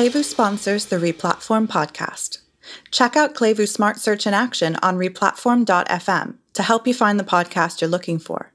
[0.00, 2.38] Klevu sponsors the Replatform podcast.
[2.90, 7.82] Check out Klevu Smart Search in action on replatform.fm to help you find the podcast
[7.82, 8.50] you're looking for.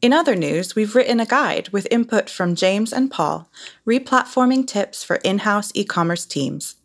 [0.00, 3.50] In other news, we've written a guide with input from James and Paul,
[3.84, 6.76] replatforming tips for in-house e-commerce teams.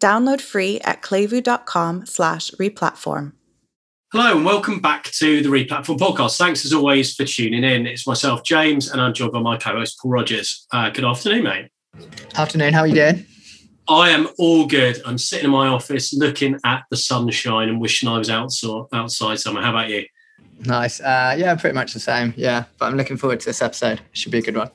[0.00, 3.34] Download free at klevu.com slash replatform.
[4.10, 6.36] Hello and welcome back to the Replatform podcast.
[6.36, 7.86] Thanks as always for tuning in.
[7.86, 10.66] It's myself, James, and I'm joined by my co-host, Paul Rogers.
[10.72, 11.68] Uh, good afternoon, mate.
[12.36, 12.72] Afternoon.
[12.72, 13.26] How are you doing?
[13.88, 15.02] I am all good.
[15.04, 19.40] I'm sitting in my office looking at the sunshine and wishing I was outside, outside
[19.40, 19.64] somewhere.
[19.64, 20.06] How about you?
[20.60, 21.00] Nice.
[21.00, 22.32] Uh, yeah, pretty much the same.
[22.36, 23.98] Yeah, but I'm looking forward to this episode.
[23.98, 24.70] It should be a good one.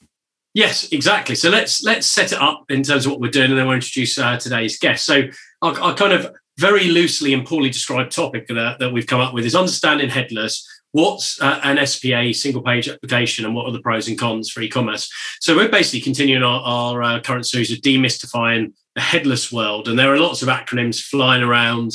[0.53, 1.35] Yes, exactly.
[1.35, 3.75] So let's let's set it up in terms of what we're doing, and then we'll
[3.75, 5.05] introduce uh, today's guest.
[5.05, 5.23] So
[5.61, 9.33] our, our, kind of very loosely and poorly described topic that, that we've come up
[9.33, 10.65] with is understanding headless.
[10.95, 14.61] What's uh, an SPA single page application and what are the pros and cons for
[14.61, 15.11] e-commerce?
[15.41, 19.89] So we're basically continuing our, our uh, current series of demystifying the headless world.
[19.89, 21.91] And there are lots of acronyms flying around,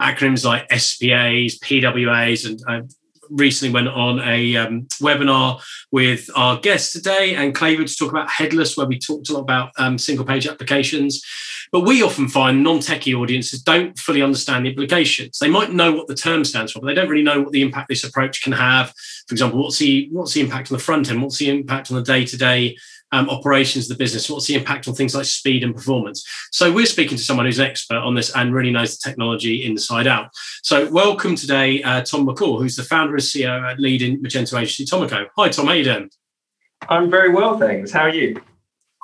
[0.00, 2.86] acronyms like SPAs, PWAs, and uh,
[3.30, 5.60] recently went on a um, webinar
[5.92, 9.40] with our guest today and Klevu to talk about headless, where we talked a lot
[9.40, 11.22] about um, single page applications.
[11.72, 15.38] But we often find non techie audiences don't fully understand the implications.
[15.38, 17.62] They might know what the term stands for, but they don't really know what the
[17.62, 18.92] impact this approach can have.
[19.26, 21.22] For example, what's the what's the impact on the front end?
[21.22, 22.76] What's the impact on the day to day
[23.12, 24.28] um, operations of the business?
[24.28, 26.26] What's the impact on things like speed and performance?
[26.50, 29.64] So we're speaking to someone who's an expert on this and really knows the technology
[29.64, 30.30] inside out.
[30.62, 34.84] So welcome today, uh, Tom McCall, who's the founder and CEO at leading Magento agency
[34.84, 35.26] Tom and Co.
[35.36, 35.66] Hi, Tom.
[35.66, 36.10] How you doing?
[36.88, 37.92] I'm very well, thanks.
[37.92, 38.40] How are you?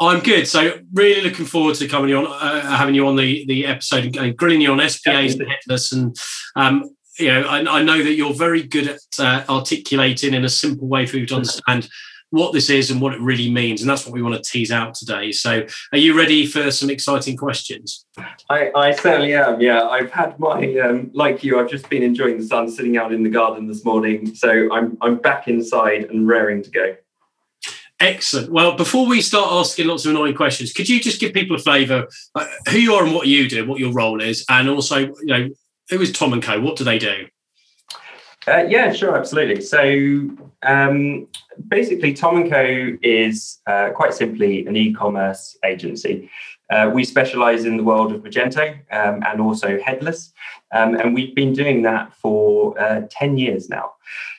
[0.01, 0.49] I'm good.
[0.49, 4.37] So really looking forward to coming on, uh, having you on the the episode and
[4.37, 6.17] grilling you on SPAs and headless and
[6.57, 10.49] um, you know, I, I, know that you're very good at uh, articulating in a
[10.49, 11.89] simple way for you to understand
[12.31, 13.81] what this is and what it really means.
[13.81, 15.33] And that's what we want to tease out today.
[15.33, 18.07] So, are you ready for some exciting questions?
[18.49, 19.61] I, I certainly am.
[19.61, 23.13] Yeah, I've had my, um, like you, I've just been enjoying the sun sitting out
[23.13, 24.35] in the garden this morning.
[24.35, 26.97] So, I'm, I'm back inside and raring to go.
[28.01, 28.51] Excellent.
[28.51, 31.59] Well, before we start asking lots of annoying questions, could you just give people a
[31.59, 34.99] flavour uh, who you are and what you do, what your role is, and also,
[34.99, 35.49] you know,
[35.91, 36.61] who is Tom and Co?
[36.61, 37.27] What do they do?
[38.51, 39.61] Uh, yeah, sure, absolutely.
[39.61, 40.29] So
[40.63, 41.29] um,
[41.69, 46.29] basically, Tom and Co is uh, quite simply an e-commerce agency.
[46.69, 50.33] Uh, we specialize in the world of Magento um, and also headless,
[50.73, 53.93] um, and we've been doing that for uh, ten years now.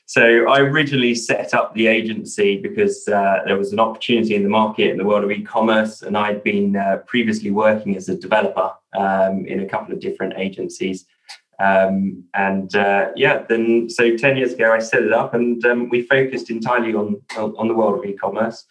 [0.05, 4.49] So I originally set up the agency because uh, there was an opportunity in the
[4.49, 8.73] market in the world of e-commerce, and I'd been uh, previously working as a developer
[8.93, 11.05] um, in a couple of different agencies.
[11.61, 15.89] Um, and uh, yeah, then so 10 years ago, I set it up and um,
[15.89, 18.65] we focused entirely on, on the world of e commerce.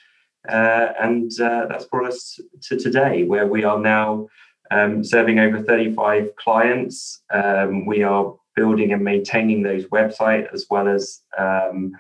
[0.49, 4.27] Uh, and uh, that's brought us to today, where we are now
[4.71, 7.23] um, serving over 35 clients.
[7.33, 11.93] Um, we are building and maintaining those websites as well as um,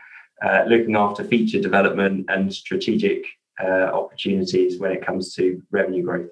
[0.42, 3.24] uh, looking after feature development and strategic
[3.62, 6.30] uh, opportunities when it comes to revenue growth.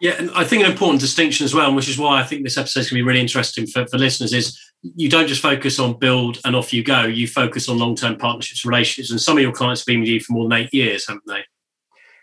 [0.00, 2.58] Yeah, and I think an important distinction as well, which is why I think this
[2.58, 5.78] episode is going to be really interesting for, for listeners, is you don't just focus
[5.78, 7.04] on build and off you go.
[7.04, 10.08] You focus on long term partnerships, relationships, and some of your clients have been with
[10.08, 11.44] you for more than eight years, haven't they?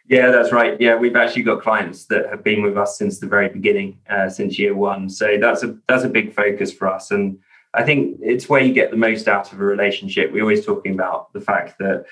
[0.08, 0.80] Yeah, that's right.
[0.80, 4.30] Yeah, we've actually got clients that have been with us since the very beginning, uh,
[4.30, 5.10] since year one.
[5.10, 7.40] So that's a that's a big focus for us, and
[7.74, 10.32] I think it's where you get the most out of a relationship.
[10.32, 12.06] We're always talking about the fact that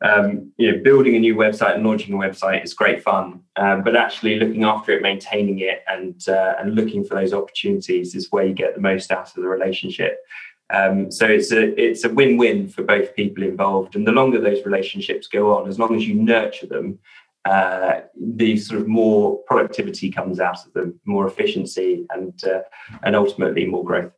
[0.00, 3.82] um, you know, building a new website and launching a website is great fun, um,
[3.82, 8.28] but actually looking after it, maintaining it, and uh, and looking for those opportunities is
[8.30, 10.18] where you get the most out of the relationship.
[10.70, 14.64] Um, so it's a it's a win-win for both people involved, and the longer those
[14.64, 17.00] relationships go on, as long as you nurture them,
[17.44, 22.60] uh, the sort of more productivity comes out of them, more efficiency, and uh,
[23.02, 24.12] and ultimately more growth.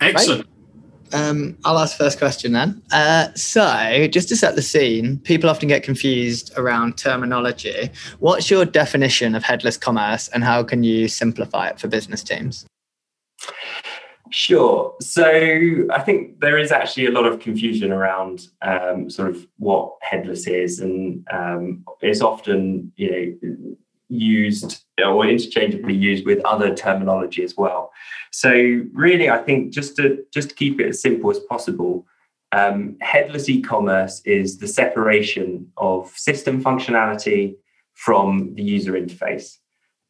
[0.00, 0.46] Excellent.
[0.46, 0.55] Right.
[1.12, 2.82] Um, I'll ask first question then.
[2.92, 7.90] Uh, so, just to set the scene, people often get confused around terminology.
[8.18, 12.66] What's your definition of headless commerce, and how can you simplify it for business teams?
[14.30, 14.94] Sure.
[15.00, 15.24] So
[15.90, 20.46] I think there is actually a lot of confusion around um, sort of what headless
[20.46, 23.76] is, and um, it's often you know
[24.08, 27.92] used or interchangeably used with other terminology as well.
[28.32, 28.50] So
[28.92, 32.06] really, I think just to just to keep it as simple as possible,
[32.52, 37.56] um, headless e-commerce is the separation of system functionality
[37.94, 39.56] from the user interface.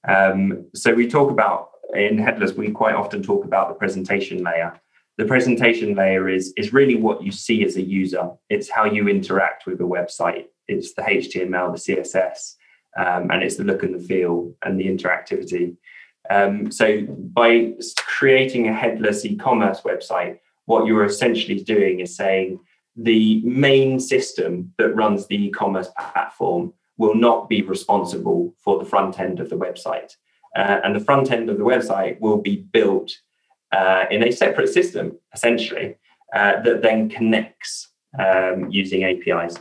[0.07, 4.79] Um, so we talk about in headless, we quite often talk about the presentation layer.
[5.19, 8.31] The presentation layer is is really what you see as a user.
[8.51, 10.47] It's how you interact with a website.
[10.69, 12.57] It's the HTML, the CSS
[12.97, 15.77] um, and it's the look and the feel and the interactivity.
[16.31, 22.59] Um, so by creating a headless e-commerce website, what you're essentially doing is saying
[22.97, 29.21] the main system that runs the e-commerce platform will not be responsible for the front
[29.21, 30.17] end of the website.
[30.57, 33.13] Uh, and the front end of the website will be built
[33.73, 35.97] uh, in a separate system, essentially,
[36.35, 37.89] uh, that then connects
[38.19, 39.57] um, using APIs.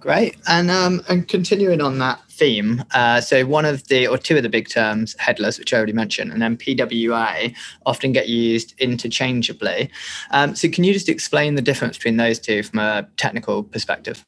[0.00, 4.38] Great, and um, and continuing on that theme, uh, so one of the or two
[4.38, 7.54] of the big terms, headless, which I already mentioned, and then PWA,
[7.84, 9.90] often get used interchangeably.
[10.30, 14.24] Um, so, can you just explain the difference between those two from a technical perspective?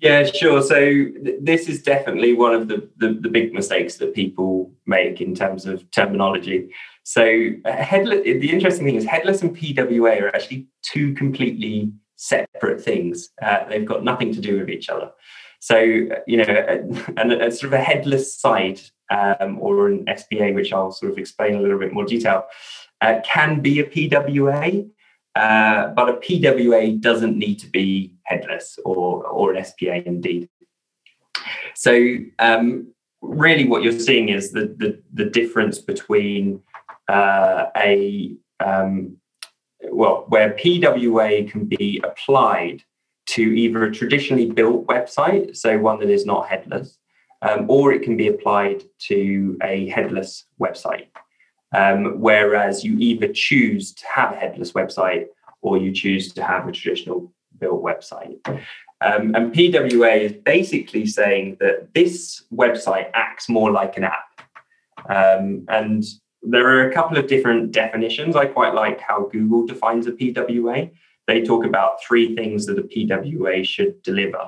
[0.00, 0.60] Yeah, sure.
[0.60, 5.20] So th- this is definitely one of the, the, the big mistakes that people make
[5.20, 6.74] in terms of terminology.
[7.04, 8.24] So uh, headless.
[8.24, 11.92] The interesting thing is headless and PWA are actually two completely
[12.22, 13.30] separate things.
[13.42, 15.10] Uh, they've got nothing to do with each other.
[15.60, 16.44] So you know,
[17.16, 21.12] and a, a sort of a headless site um, or an SPA, which I'll sort
[21.12, 22.44] of explain a little bit more detail,
[23.00, 24.88] uh, can be a PWA.
[25.34, 30.46] Uh, but a PWA doesn't need to be headless or, or an SPA indeed.
[31.74, 32.92] So um,
[33.22, 36.62] really what you're seeing is the, the, the difference between
[37.08, 39.16] uh, a, um,
[39.92, 42.82] well, where PWA can be applied
[43.26, 46.98] to either a traditionally built website, so one that is not headless,
[47.42, 51.06] um, or it can be applied to a headless website.
[51.74, 55.26] Um, whereas you either choose to have a headless website
[55.62, 58.36] or you choose to have a traditional built website.
[59.00, 64.42] Um, and PWA is basically saying that this website acts more like an app.
[65.08, 66.04] Um, and
[66.42, 68.36] there are a couple of different definitions.
[68.36, 70.90] I quite like how Google defines a PWA.
[71.28, 74.40] They talk about three things that a PWA should deliver,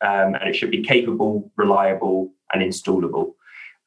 [0.00, 3.34] um, and it should be capable, reliable, and installable.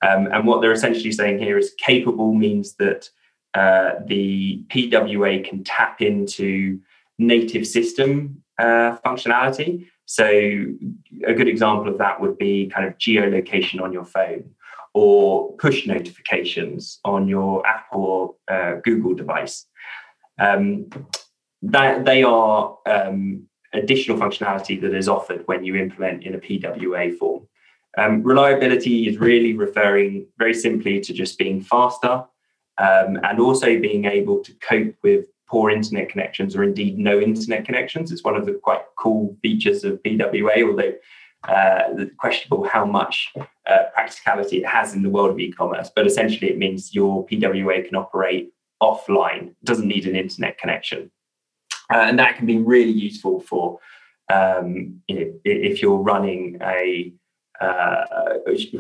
[0.06, 3.10] Um, and what they're essentially saying here is capable means that
[3.54, 6.80] uh, the PWA can tap into
[7.18, 9.88] native system uh, functionality.
[10.06, 14.54] So, a good example of that would be kind of geolocation on your phone
[14.94, 19.66] or push notifications on your Apple or uh, Google device.
[20.40, 20.90] Um,
[21.64, 27.18] that they are um, additional functionality that is offered when you implement in a PWA
[27.18, 27.48] form.
[27.98, 32.26] Um, reliability is really referring very simply to just being faster
[32.78, 37.66] um, and also being able to cope with poor internet connections or indeed no internet
[37.66, 38.12] connections.
[38.12, 40.94] It's one of the quite cool features of PWA, although
[41.48, 43.32] uh, questionable how much
[43.68, 45.92] uh, practicality it has in the world of e-commerce.
[45.94, 51.12] But essentially, it means your PWA can operate offline; doesn't need an internet connection,
[51.94, 53.80] uh, and that can be really useful for
[54.32, 57.14] um, you know if you're running a
[57.62, 58.40] uh,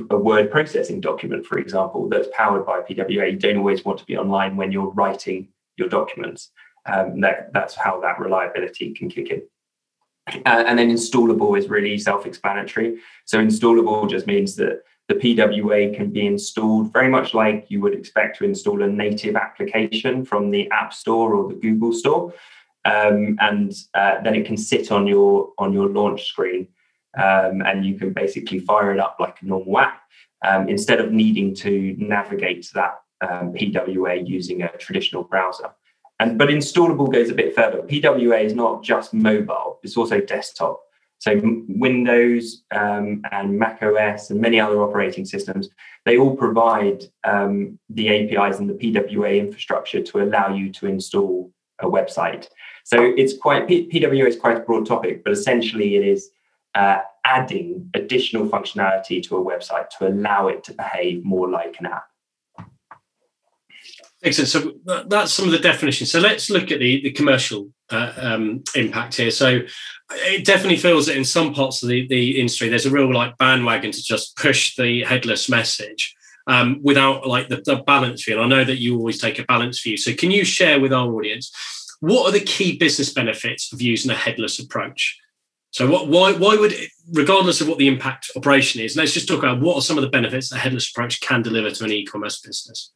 [0.10, 3.32] a word processing document, for example, that's powered by PWA.
[3.32, 6.52] You don't always want to be online when you're writing your documents.
[6.86, 9.44] Um, that, that's how that reliability can kick in.
[10.28, 12.98] Uh, and then installable is really self-explanatory.
[13.26, 17.94] So installable just means that the PWA can be installed very much like you would
[17.94, 22.34] expect to install a native application from the App Store or the Google Store,
[22.86, 26.68] um, and uh, then it can sit on your on your launch screen
[27.18, 30.02] um, and you can basically fire it up like a normal app
[30.46, 35.70] um, instead of needing to navigate to that um, PWA using a traditional browser.
[36.20, 37.82] And but installable goes a bit further.
[37.82, 40.82] PWA is not just mobile; it's also desktop.
[41.24, 41.40] So
[41.70, 45.70] Windows um, and Mac OS and many other operating systems,
[46.04, 51.50] they all provide um, the APIs and the PWA infrastructure to allow you to install
[51.80, 52.50] a website.
[52.84, 56.30] So it's quite PWA is quite a broad topic, but essentially it is
[56.76, 61.86] uh, adding additional functionality to a website to allow it to behave more like an
[61.86, 62.08] app.
[64.24, 64.50] Excellent.
[64.50, 64.74] So
[65.08, 66.12] that's some of the definitions.
[66.12, 69.32] So let's look at the, the commercial uh, um, impact here.
[69.32, 69.60] So
[70.12, 73.38] it definitely feels that in some parts of the, the industry, there's a real like
[73.38, 76.16] bandwagon to just push the headless message
[76.48, 78.42] um, without like the, the balance view.
[78.42, 79.98] And I know that you always take a balance view.
[79.98, 81.52] So can you share with our audience
[82.00, 85.20] what are the key business benefits of using a headless approach?
[85.72, 86.74] So what, why why would
[87.12, 90.04] regardless of what the impact operation is, let's just talk about what are some of
[90.04, 92.92] the benefits a headless approach can deliver to an e-commerce business.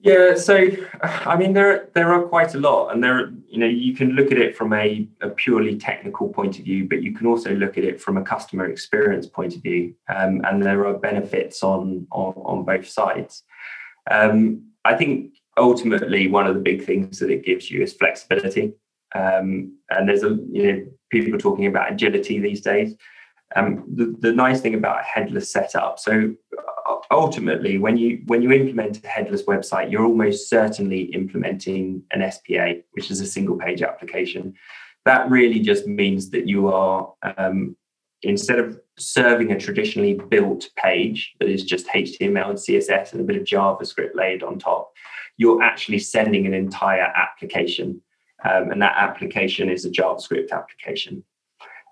[0.00, 0.68] Yeah, so
[1.02, 4.30] I mean there there are quite a lot, and there you know you can look
[4.30, 7.76] at it from a, a purely technical point of view, but you can also look
[7.76, 12.06] at it from a customer experience point of view, um, and there are benefits on
[12.12, 13.42] on, on both sides.
[14.08, 18.74] Um, I think ultimately one of the big things that it gives you is flexibility.
[19.14, 22.94] Um, and there's a you know people talking about agility these days.
[23.56, 26.34] Um, the, the nice thing about a headless setup, so
[27.10, 32.74] ultimately, when you when you implement a headless website, you're almost certainly implementing an SPA,
[32.92, 34.54] which is a single page application.
[35.04, 37.76] That really just means that you are um,
[38.22, 43.24] instead of serving a traditionally built page that is just HTML and CSS and a
[43.24, 44.92] bit of JavaScript laid on top,
[45.36, 48.02] you're actually sending an entire application.
[48.44, 51.24] Um, and that application is a JavaScript application.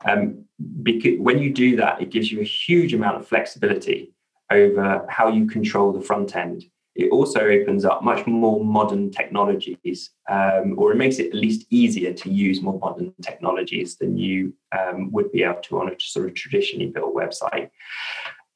[0.05, 0.45] Um,
[0.83, 4.13] because when you do that, it gives you a huge amount of flexibility
[4.51, 6.65] over how you control the front end.
[6.95, 11.67] It also opens up much more modern technologies, um, or it makes it at least
[11.69, 15.97] easier to use more modern technologies than you um, would be able to on a
[15.99, 17.69] sort of traditionally built website.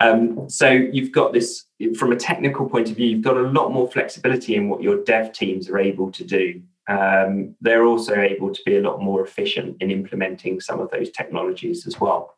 [0.00, 1.66] Um, so you've got this
[1.98, 5.04] from a technical point of view, you've got a lot more flexibility in what your
[5.04, 6.62] dev teams are able to do.
[6.88, 11.10] Um, they're also able to be a lot more efficient in implementing some of those
[11.10, 12.34] technologies as well.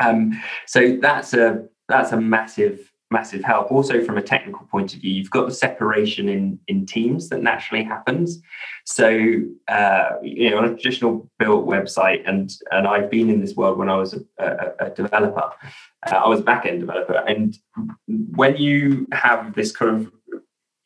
[0.00, 3.72] Um, so that's a that's a massive massive help.
[3.72, 7.42] Also, from a technical point of view, you've got the separation in in teams that
[7.42, 8.40] naturally happens.
[8.84, 13.54] So, uh, you know, on a traditional built website, and and I've been in this
[13.54, 15.50] world when I was a, a, a developer.
[16.06, 17.56] Uh, I was a back end developer, and
[18.06, 20.12] when you have this kind of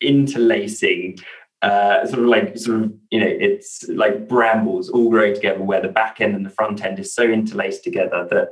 [0.00, 1.18] interlacing
[1.62, 5.80] uh, sort of like sort of you know it's like brambles all growing together where
[5.80, 8.48] the back end and the front end is so interlaced together that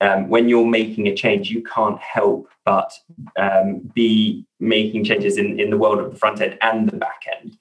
[0.00, 2.92] um, when you're making a change, you can't help but
[3.38, 7.22] um, be making changes in, in the world of the front end and the back
[7.38, 7.56] end.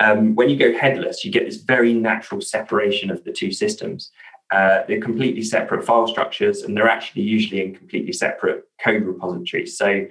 [0.00, 4.10] Um, when you go headless, you get this very natural separation of the two systems.
[4.50, 9.78] Uh, they're completely separate file structures, and they're actually usually in completely separate code repositories.
[9.78, 10.06] So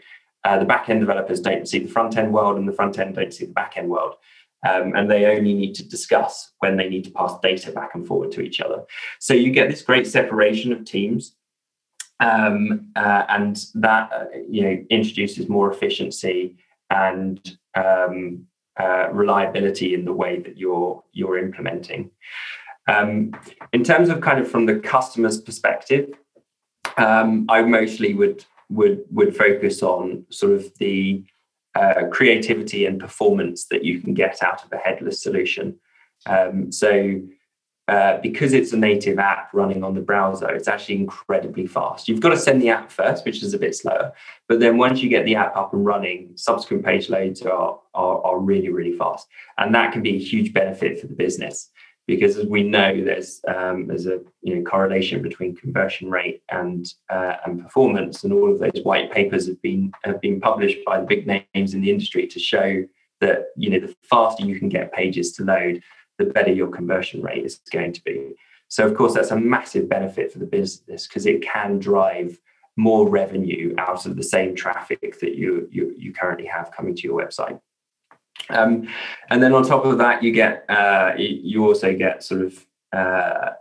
[0.45, 3.15] uh, the back end developers don't see the front end world, and the front end
[3.15, 4.15] don't see the back end world.
[4.67, 8.05] Um, and they only need to discuss when they need to pass data back and
[8.05, 8.83] forward to each other.
[9.19, 11.35] So you get this great separation of teams
[12.21, 16.55] um, uh, and that uh, you know introduces more efficiency
[16.89, 18.45] and um,
[18.79, 22.11] uh, reliability in the way that you're you're implementing.
[22.87, 23.31] Um,
[23.73, 26.13] in terms of kind of from the customer's perspective,
[26.97, 31.25] um, I mostly would would would focus on sort of the
[31.73, 35.79] uh, creativity and performance that you can get out of a headless solution.
[36.27, 37.21] Um, so
[37.91, 42.07] uh, because it's a native app running on the browser, it's actually incredibly fast.
[42.07, 44.13] You've got to send the app first, which is a bit slower.
[44.47, 48.25] But then once you get the app up and running, subsequent page loads are, are,
[48.25, 49.27] are really, really fast.
[49.57, 51.69] And that can be a huge benefit for the business
[52.07, 56.93] because as we know, there's um, there's a you know, correlation between conversion rate and
[57.09, 60.99] uh, and performance, and all of those white papers have been have been published by
[60.99, 62.85] the big names in the industry to show
[63.19, 65.81] that you know the faster you can get pages to load,
[66.25, 68.33] the better your conversion rate is going to be.
[68.67, 72.39] So, of course, that's a massive benefit for the business because it can drive
[72.77, 77.01] more revenue out of the same traffic that you, you, you currently have coming to
[77.01, 77.59] your website.
[78.49, 78.87] Um,
[79.29, 83.51] and then on top of that, you get uh, you also get sort of uh,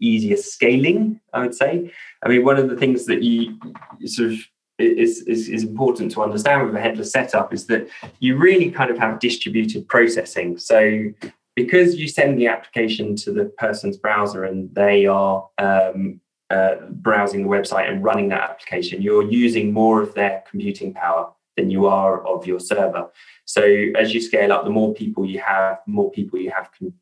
[0.00, 1.20] easier scaling.
[1.32, 1.92] I would say.
[2.22, 3.58] I mean, one of the things that you
[4.06, 4.38] sort of
[4.78, 7.88] is, is, is important to understand with a headless setup is that
[8.20, 10.58] you really kind of have distributed processing.
[10.58, 11.12] So
[11.56, 16.20] because you send the application to the person's browser and they are um,
[16.50, 21.32] uh, browsing the website and running that application, you're using more of their computing power
[21.56, 23.10] than you are of your server.
[23.46, 23.62] So
[23.96, 26.92] as you scale up, the more people you have, more people you have con-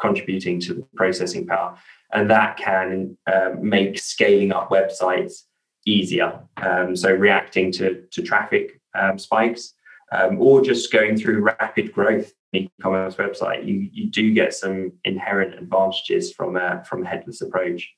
[0.00, 1.76] contributing to the processing power,
[2.12, 5.42] and that can um, make scaling up websites
[5.84, 6.40] easier.
[6.56, 9.74] Um, so reacting to to traffic um, spikes,
[10.12, 15.54] um, or just going through rapid growth e-commerce website, you you do get some inherent
[15.54, 17.90] advantages from a from a headless approach.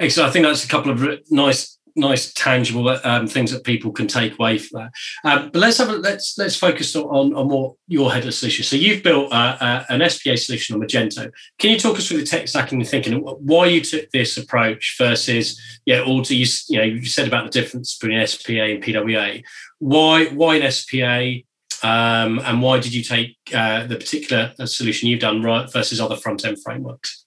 [0.00, 0.30] Excellent.
[0.30, 4.38] I think that's a couple of nice nice tangible um, things that people can take
[4.38, 4.92] away from that.
[5.24, 8.64] Um, but let's have a, let's let's focus on on more your headless solution.
[8.64, 11.30] So you've built uh, uh, an SPA solution on Magento.
[11.58, 14.94] Can you talk us through the tech stack and thinking why you took this approach
[14.96, 18.82] versus yeah, or do you you know you said about the difference between SPA and
[18.82, 19.42] PWA.
[19.78, 21.42] Why why an SPA?
[21.82, 26.00] Um, and why did you take uh, the particular uh, solution you've done right versus
[26.00, 27.24] other front end frameworks?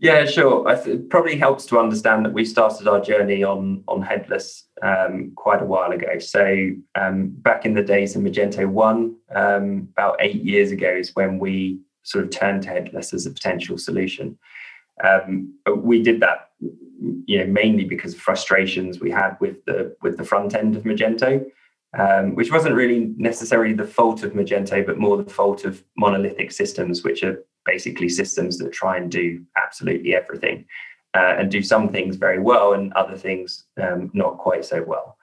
[0.00, 0.64] Yeah, sure.
[0.70, 5.60] It probably helps to understand that we started our journey on on headless um, quite
[5.60, 6.18] a while ago.
[6.18, 11.14] So um, back in the days of Magento One, um, about eight years ago, is
[11.14, 14.38] when we sort of turned to headless as a potential solution.
[15.04, 16.50] Um, we did that,
[17.26, 20.84] you know, mainly because of frustrations we had with the with the front end of
[20.84, 21.44] Magento.
[21.98, 26.52] Um, which wasn't really necessarily the fault of Magento, but more the fault of monolithic
[26.52, 30.64] systems, which are basically systems that try and do absolutely everything
[31.14, 35.16] uh, and do some things very well and other things um, not quite so well.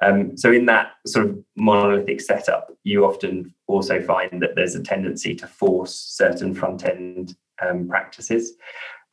[0.00, 4.82] Um, so in that sort of monolithic setup, you often also find that there's a
[4.82, 8.52] tendency to force certain front end um, practices.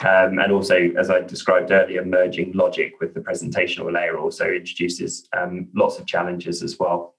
[0.01, 5.27] Um, and also, as I described earlier, merging logic with the presentational layer also introduces
[5.35, 7.15] um, lots of challenges as well.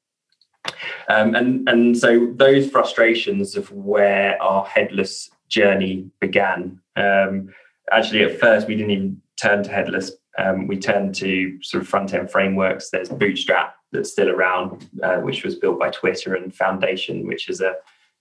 [1.08, 6.80] Um, and, and so those frustrations of where our headless journey began.
[6.96, 7.54] Um,
[7.92, 10.12] actually, at first, we didn't even turn to headless.
[10.38, 12.90] Um, we turned to sort of front end frameworks.
[12.90, 17.60] There's Bootstrap that's still around, uh, which was built by Twitter, and Foundation, which is
[17.60, 17.76] a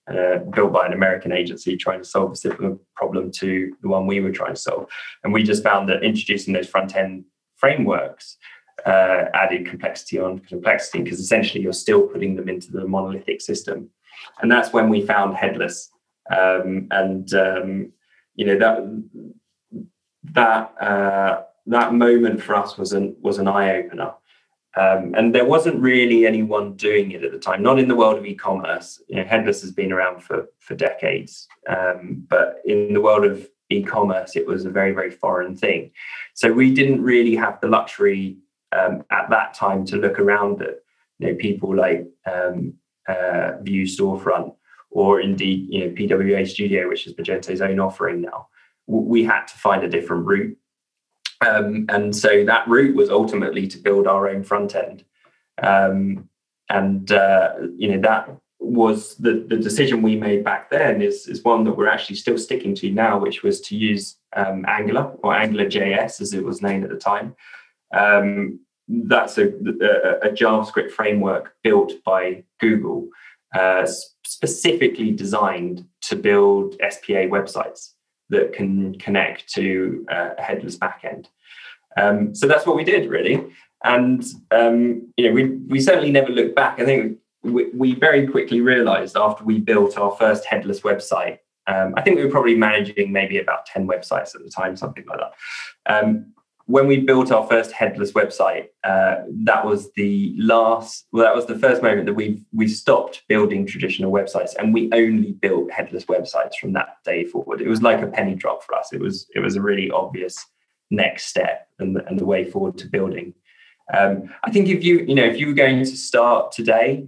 [0.07, 4.05] uh, built by an American agency trying to solve a similar problem to the one
[4.05, 4.87] we were trying to solve.
[5.23, 8.37] And we just found that introducing those front end frameworks
[8.85, 13.89] uh, added complexity on complexity because essentially you're still putting them into the monolithic system.
[14.41, 15.89] And that's when we found headless.
[16.29, 17.91] Um, and um,
[18.35, 19.03] you know that
[20.33, 24.13] that uh, that moment for us was an was an eye opener
[24.77, 28.17] um, and there wasn't really anyone doing it at the time, not in the world
[28.17, 29.01] of e-commerce.
[29.07, 33.47] You know, headless has been around for for decades, um, but in the world of
[33.69, 35.91] e-commerce, it was a very very foreign thing.
[36.33, 38.37] So we didn't really have the luxury
[38.73, 40.75] um, at that time to look around at
[41.19, 42.73] you know people like um,
[43.07, 44.55] uh, Vue Storefront
[44.91, 48.47] or indeed you know PWA Studio, which is Magento's own offering now.
[48.87, 50.57] We had to find a different route
[51.45, 55.03] um, and so that route was ultimately to build our own front end.
[55.61, 56.29] Um,
[56.69, 61.43] and uh, you know that was the, the decision we made back then is, is
[61.43, 65.35] one that we're actually still sticking to now, which was to use um, Angular or
[65.35, 67.35] Angular JS as it was named at the time.
[67.93, 73.07] Um, that's a, a, a, JavaScript framework built by Google,
[73.53, 73.87] uh,
[74.25, 77.91] specifically designed to build SPA websites
[78.29, 81.27] that can connect to uh, a headless backend.
[81.97, 83.45] Um, so that's what we did really,
[83.83, 86.79] and um, you know we we certainly never looked back.
[86.79, 91.39] I think we, we very quickly realised after we built our first headless website.
[91.67, 95.05] Um, I think we were probably managing maybe about ten websites at the time, something
[95.07, 95.33] like that.
[95.85, 96.33] Um,
[96.67, 101.05] when we built our first headless website, uh, that was the last.
[101.11, 104.89] Well, that was the first moment that we we stopped building traditional websites, and we
[104.91, 107.61] only built headless websites from that day forward.
[107.61, 108.91] It was like a penny drop for us.
[108.93, 110.43] It was it was a really obvious
[110.91, 113.33] next step and, and the way forward to building.
[113.93, 117.07] Um, I think if you you know if you were going to start today,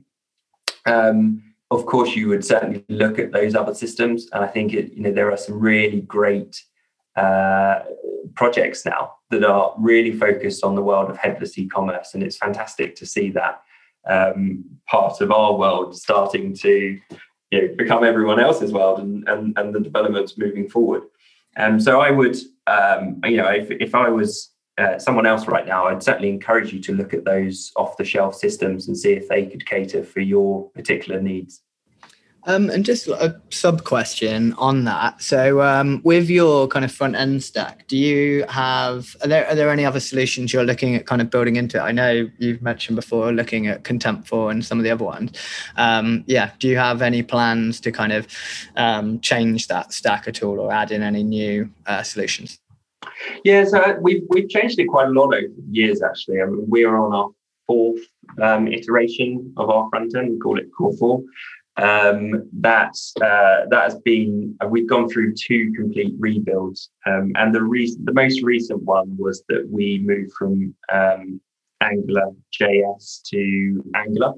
[0.85, 4.93] um, of course you would certainly look at those other systems, and I think it
[4.93, 6.61] you know there are some really great
[7.15, 7.79] uh,
[8.35, 12.95] projects now that are really focused on the world of headless e-commerce, and it's fantastic
[12.97, 13.61] to see that
[14.07, 16.99] um, part of our world starting to
[17.49, 21.03] you know, become everyone else's world, and, and and the developments moving forward.
[21.57, 25.65] Um, so I would, um, you know, if if I was uh, someone else right
[25.65, 29.13] now, I'd certainly encourage you to look at those off the shelf systems and see
[29.13, 31.61] if they could cater for your particular needs.
[32.47, 35.21] Um, and just a sub question on that.
[35.21, 39.53] So, um, with your kind of front end stack, do you have are there are
[39.53, 41.81] there any other solutions you're looking at kind of building into it?
[41.81, 45.37] I know you've mentioned before looking at Contentful and some of the other ones.
[45.75, 48.27] Um, yeah, do you have any plans to kind of
[48.77, 52.59] um, change that stack at all or add in any new uh, solutions?
[53.43, 56.01] Yeah, so we've we've changed it quite a lot over years.
[56.01, 57.29] Actually, I mean, we're on our
[57.65, 57.99] fourth
[58.41, 60.31] um, iteration of our front end.
[60.31, 61.23] We call it Core Four
[61.77, 67.53] um, that uh, that has been uh, we've gone through two complete rebuilds, um, and
[67.53, 67.61] the
[68.03, 71.39] the most recent one was that we moved from um,
[71.81, 74.33] Angular JS to Angular.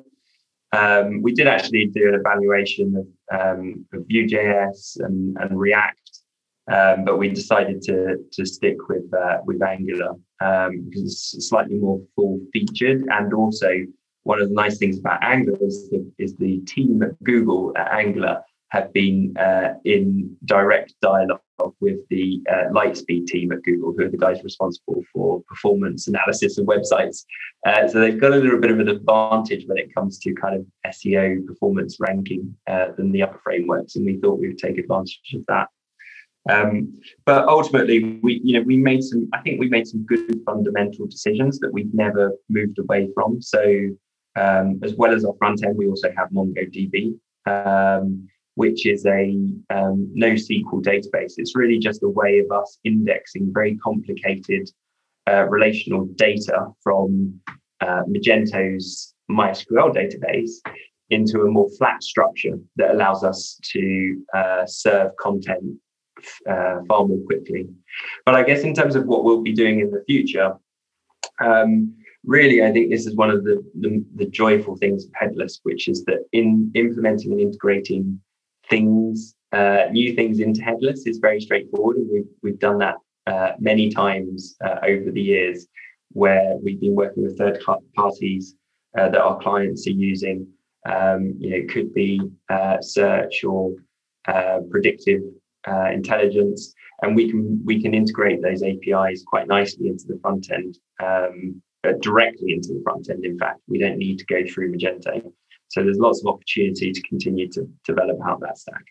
[0.73, 2.95] Um, we did actually do an evaluation
[3.31, 6.11] of, um, of Vue.js and, and React,
[6.71, 12.01] um, but we decided to to stick with uh, with Angular because it's slightly more
[12.15, 13.85] full featured and also
[14.29, 17.91] one of the nice things about Angular is the, is the team at Google at
[17.91, 21.41] Angular have been uh, in direct dialogue
[21.79, 26.59] with the uh, Lightspeed team at Google, who are the guys responsible for performance analysis
[26.59, 27.25] of websites.
[27.65, 30.55] Uh, so they've got a little bit of an advantage when it comes to kind
[30.57, 34.77] of SEO performance ranking uh, than the other frameworks, and we thought we would take
[34.77, 35.69] advantage of that.
[36.51, 39.27] Um, but ultimately, we you know we made some.
[39.33, 43.41] I think we made some good fundamental decisions that we've never moved away from.
[43.41, 43.89] So
[44.35, 47.15] um, as well as our front end, we also have MongoDB,
[47.45, 49.29] um, which is a
[49.69, 51.33] um, NoSQL database.
[51.37, 54.69] It's really just a way of us indexing very complicated
[55.29, 57.39] uh, relational data from
[57.81, 60.51] uh, Magento's MySQL database
[61.09, 65.77] into a more flat structure that allows us to uh, serve content
[66.47, 67.67] uh, far more quickly.
[68.25, 70.53] But I guess in terms of what we'll be doing in the future,
[71.39, 75.59] um, really, I think this is one of the, the, the joyful things of headless,
[75.63, 78.19] which is that in implementing and integrating
[78.69, 83.53] things, uh, new things into headless is very straightforward, and we've we've done that uh,
[83.59, 85.67] many times uh, over the years,
[86.11, 87.59] where we've been working with third
[87.95, 88.55] parties
[88.97, 90.47] uh, that our clients are using.
[90.87, 93.73] Um, you know, it could be uh, search or
[94.27, 95.21] uh, predictive
[95.91, 100.77] intelligence, and we can we can integrate those APIs quite nicely into the front end.
[101.01, 101.61] Um,
[102.01, 103.25] directly into the front end.
[103.25, 105.31] In fact, we don't need to go through Magento.
[105.69, 108.85] So there's lots of opportunity to continue to develop out that stack.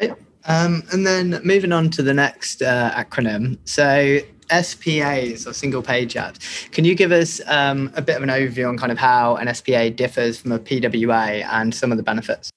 [0.00, 0.14] Right.
[0.44, 3.58] Um, and then moving on to the next uh, acronym.
[3.64, 4.18] So
[4.50, 6.40] SPAs or single page ads.
[6.72, 9.52] Can you give us um, a bit of an overview on kind of how an
[9.54, 12.50] SPA differs from a PWA and some of the benefits?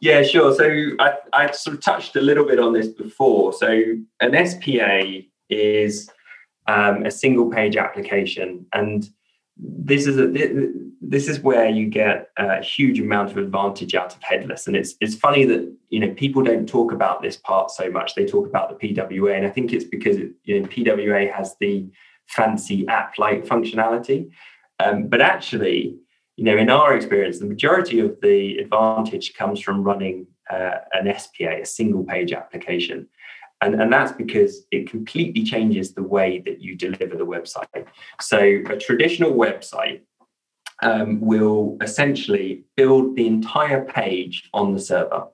[0.00, 0.54] Yeah, sure.
[0.54, 3.52] So I, I sort of touched a little bit on this before.
[3.52, 3.82] So
[4.20, 6.10] an SPA is
[6.66, 8.66] um, a single page application.
[8.72, 9.08] And
[9.56, 10.28] this is a,
[11.00, 14.66] this is where you get a huge amount of advantage out of headless.
[14.66, 18.14] And it's it's funny that you know people don't talk about this part so much.
[18.14, 21.56] They talk about the PWA, and I think it's because it, you know PWA has
[21.60, 21.86] the
[22.28, 24.30] fancy app-like functionality,
[24.78, 25.96] um, but actually,
[26.36, 31.12] you know, in our experience, the majority of the advantage comes from running uh, an
[31.18, 33.08] SPA, a single page application.
[33.62, 37.86] And, and that's because it completely changes the way that you deliver the website.
[38.20, 40.00] So, a traditional website
[40.82, 45.28] um, will essentially build the entire page on the server.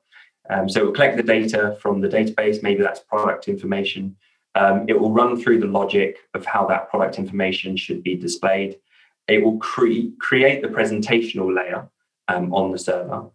[0.51, 4.15] Um, so, it will collect the data from the database, maybe that's product information.
[4.55, 8.79] Um, it will run through the logic of how that product information should be displayed.
[9.27, 11.89] It will cre- create the presentational layer
[12.29, 13.31] um, on the server.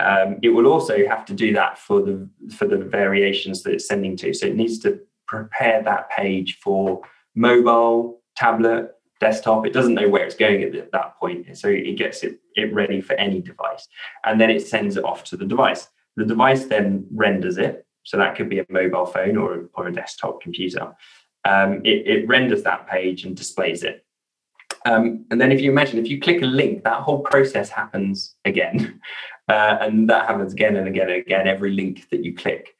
[0.00, 3.86] Um, it will also have to do that for the for the variations that it's
[3.86, 4.34] sending to.
[4.34, 7.02] So it needs to prepare that page for
[7.34, 9.66] mobile, tablet, desktop.
[9.66, 13.00] It doesn't know where it's going at that point, so it gets it, it ready
[13.00, 13.86] for any device,
[14.24, 15.88] and then it sends it off to the device.
[16.16, 19.92] The device then renders it, so that could be a mobile phone or, or a
[19.92, 20.92] desktop computer.
[21.44, 24.04] Um, it, it renders that page and displays it.
[24.86, 28.36] Um, and then if you imagine, if you click a link, that whole process happens
[28.44, 29.00] again.
[29.48, 32.74] Uh, and that happens again and again and again, every link that you click,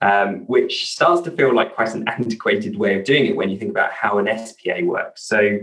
[0.00, 3.58] um, which starts to feel like quite an antiquated way of doing it when you
[3.58, 5.24] think about how an SPA works.
[5.24, 5.60] So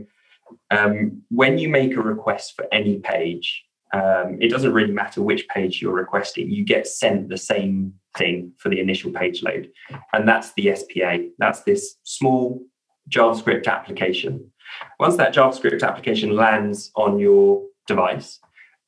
[0.71, 5.47] um, when you make a request for any page, um, it doesn't really matter which
[5.49, 9.71] page you're requesting, you get sent the same thing for the initial page load.
[10.13, 11.17] And that's the SPA.
[11.37, 12.63] That's this small
[13.09, 14.51] JavaScript application.
[14.99, 18.39] Once that JavaScript application lands on your device,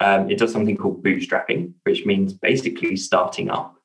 [0.02, 3.76] um, it does something called bootstrapping, which means basically starting up.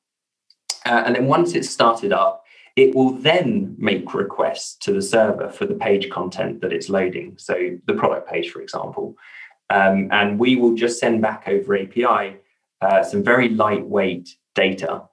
[0.85, 2.43] Uh, and then once it's started up,
[2.75, 7.35] it will then make requests to the server for the page content that it's loading.
[7.37, 9.15] So the product page, for example.
[9.69, 12.37] Um, and we will just send back over API
[12.81, 15.03] uh, some very lightweight data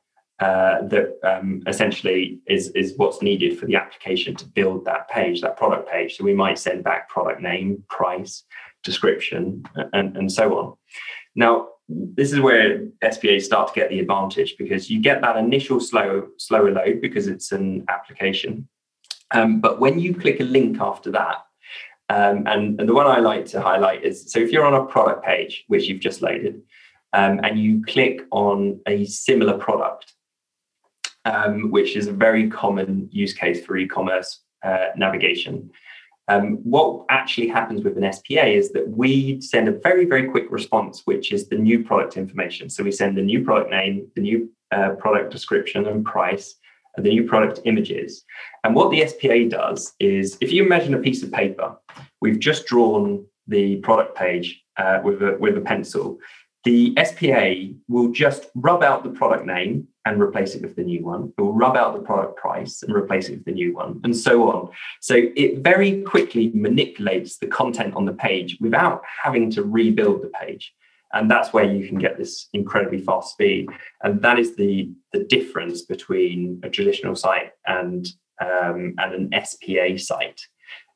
[0.40, 5.40] uh, that um, essentially is, is what's needed for the application to build that page,
[5.42, 6.16] that product page.
[6.16, 8.44] So we might send back product name, price,
[8.84, 10.74] description, and, and so on.
[11.34, 15.80] Now, this is where SPAs start to get the advantage because you get that initial
[15.80, 18.68] slow, slower load because it's an application.
[19.32, 21.36] Um, but when you click a link after that,
[22.10, 24.84] um, and, and, the one I like to highlight is so if you're on a
[24.84, 26.60] product page, which you've just loaded,
[27.14, 30.12] um, and you click on a similar product,
[31.24, 35.70] um, which is a very common use case for e commerce uh, navigation.
[36.28, 40.46] Um, what actually happens with an SPA is that we send a very, very quick
[40.50, 42.70] response, which is the new product information.
[42.70, 46.54] So we send the new product name, the new uh, product description and price,
[46.96, 48.24] and the new product images.
[48.62, 51.76] And what the SPA does is if you imagine a piece of paper,
[52.20, 56.18] we've just drawn the product page uh, with, a, with a pencil.
[56.64, 61.04] The SPA will just rub out the product name and replace it with the new
[61.04, 61.32] one.
[61.36, 64.16] It will rub out the product price and replace it with the new one, and
[64.16, 64.70] so on.
[65.00, 70.32] So it very quickly manipulates the content on the page without having to rebuild the
[70.40, 70.72] page.
[71.12, 73.68] And that's where you can get this incredibly fast speed.
[74.02, 78.06] And that is the, the difference between a traditional site and,
[78.40, 80.40] um, and an SPA site.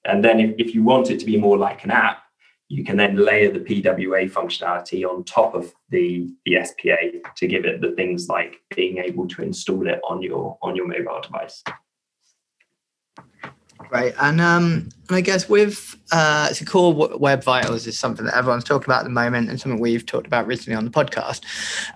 [0.05, 2.23] And then if, if you want it to be more like an app,
[2.69, 7.65] you can then layer the PWA functionality on top of the, the SPA to give
[7.65, 11.65] it the things like being able to install it on your on your mobile device.
[13.91, 18.65] Right, and um, I guess with uh, so core web vitals is something that everyone's
[18.65, 21.41] talking about at the moment, and something we've talked about recently on the podcast.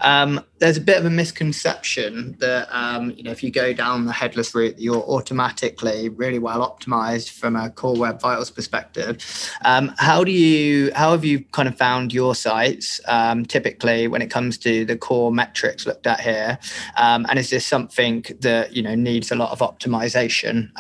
[0.01, 4.07] Um, there's a bit of a misconception that um, you know if you go down
[4.07, 9.19] the headless route, you're automatically really well optimized from a core web vitals perspective.
[9.65, 14.23] Um, how do you how have you kind of found your sites um, typically when
[14.23, 16.59] it comes to the core metrics looked at here?
[16.97, 20.71] Um, and is this something that you know needs a lot of optimization?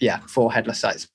[0.00, 1.08] Yeah, for headless sites.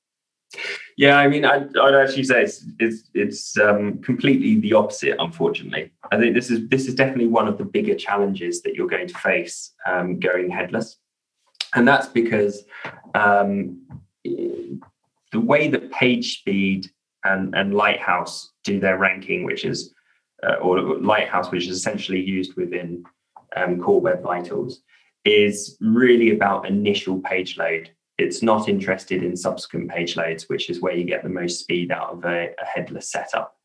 [0.98, 5.16] Yeah, I mean, I'd, I'd actually say it's it's, it's um, completely the opposite.
[5.20, 8.88] Unfortunately, I think this is this is definitely one of the bigger challenges that you're
[8.88, 10.98] going to face um, going headless,
[11.74, 12.64] and that's because
[13.16, 13.82] um,
[14.24, 16.92] the way that page speed
[17.24, 19.94] and and Lighthouse do their ranking, which is
[20.44, 23.06] uh, or Lighthouse, which is essentially used within
[23.56, 24.82] um, Core Web Vitals,
[25.24, 27.90] is really about initial page load
[28.22, 31.92] it's not interested in subsequent page loads, which is where you get the most speed
[31.92, 33.56] out of a, a headless setup.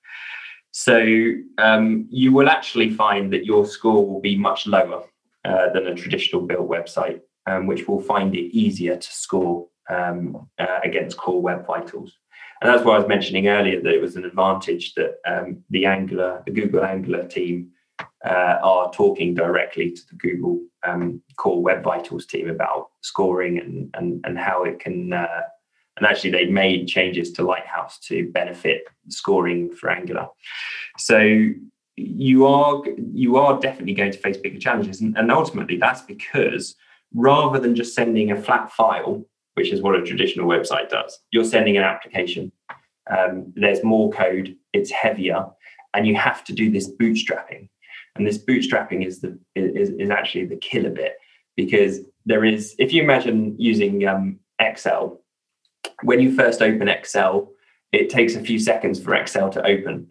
[0.73, 5.05] So um, you will actually find that your score will be much lower
[5.45, 10.49] uh, than a traditional built website, um, which will find it easier to score um,
[10.59, 12.13] uh, against core web vitals.
[12.61, 15.87] And that's why I was mentioning earlier that it was an advantage that um, the
[15.87, 17.71] Angular, the Google Angular team
[18.25, 23.91] uh, are talking directly to the Google um, core Web Vitals team about scoring and
[23.95, 25.13] and, and how it can.
[25.13, 25.43] Uh,
[25.97, 30.29] and actually, they made changes to Lighthouse to benefit scoring for Angular.
[30.99, 31.49] So
[31.97, 36.75] you are you are definitely going to face bigger challenges, and, and ultimately that's because
[37.15, 39.25] rather than just sending a flat file,
[39.55, 42.53] which is what a traditional website does, you're sending an application.
[43.09, 45.47] Um, there's more code, it's heavier,
[45.95, 47.69] and you have to do this bootstrapping
[48.19, 51.17] and this bootstrapping is the is, is actually the killer bit
[51.57, 55.21] because there is if you imagine using um, Excel,
[56.03, 57.51] when you first open Excel,
[57.93, 60.09] it takes a few seconds for Excel to open.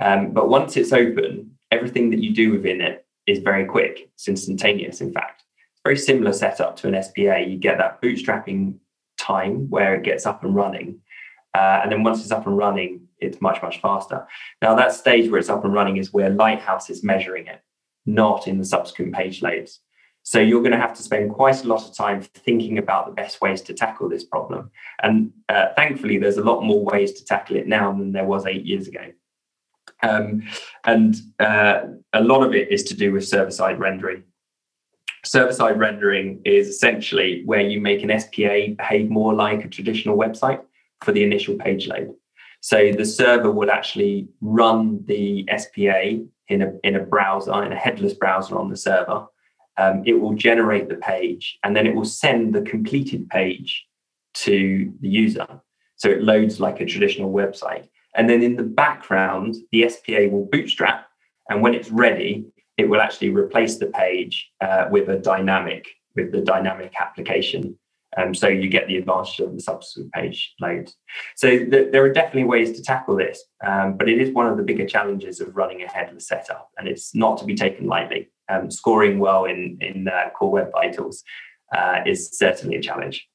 [0.00, 4.10] Um, but once it's open, everything that you do within it is very quick.
[4.14, 5.44] It's instantaneous, in fact.
[5.72, 7.38] It's very similar setup to an SPA.
[7.46, 8.78] You get that bootstrapping
[9.18, 11.00] time where it gets up and running.
[11.54, 14.26] Uh, and then once it's up and running, it's much, much faster.
[14.62, 17.60] Now, that stage where it's up and running is where Lighthouse is measuring it,
[18.06, 19.80] not in the subsequent page loads.
[20.22, 23.12] So you're going to have to spend quite a lot of time thinking about the
[23.12, 24.70] best ways to tackle this problem.
[25.02, 28.46] And uh, thankfully, there's a lot more ways to tackle it now than there was
[28.46, 29.12] eight years ago.
[30.02, 30.42] Um,
[30.84, 31.82] and uh,
[32.14, 34.24] a lot of it is to do with server side rendering.
[35.26, 40.16] Server side rendering is essentially where you make an SPA behave more like a traditional
[40.16, 40.62] website
[41.02, 42.14] for the initial page load.
[42.64, 47.76] So the server will actually run the SPA in a, in a browser, in a
[47.76, 49.26] headless browser on the server.
[49.76, 53.86] Um, it will generate the page and then it will send the completed page
[54.44, 55.46] to the user.
[55.96, 57.86] So it loads like a traditional website.
[58.16, 61.06] And then in the background, the SPA will bootstrap.
[61.50, 62.46] And when it's ready,
[62.78, 67.78] it will actually replace the page uh, with a dynamic, with the dynamic application
[68.16, 70.90] um, so you get the advantage of the subsequent page load.
[71.36, 74.56] So th- there are definitely ways to tackle this, um, but it is one of
[74.56, 78.30] the bigger challenges of running a headless setup, and it's not to be taken lightly.
[78.48, 81.24] Um, scoring well in in uh, core web vitals
[81.74, 83.26] uh, is certainly a challenge.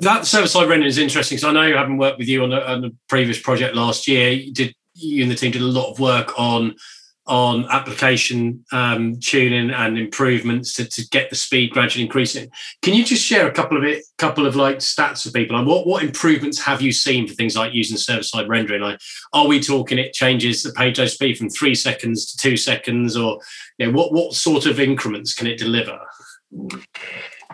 [0.00, 2.60] That server side rendering is interesting because I know, having worked with you on a,
[2.60, 5.90] on a previous project last year, you did you and the team did a lot
[5.90, 6.74] of work on
[7.26, 12.48] on application um, tuning and improvements to, to get the speed gradually increasing.
[12.82, 15.56] Can you just share a couple of it, couple of like stats for people?
[15.56, 18.82] Like what what improvements have you seen for things like using server side rendering?
[18.82, 19.00] Like,
[19.32, 23.16] are we talking it changes the page load speed from three seconds to two seconds,
[23.16, 23.40] or
[23.78, 25.98] you know, what what sort of increments can it deliver?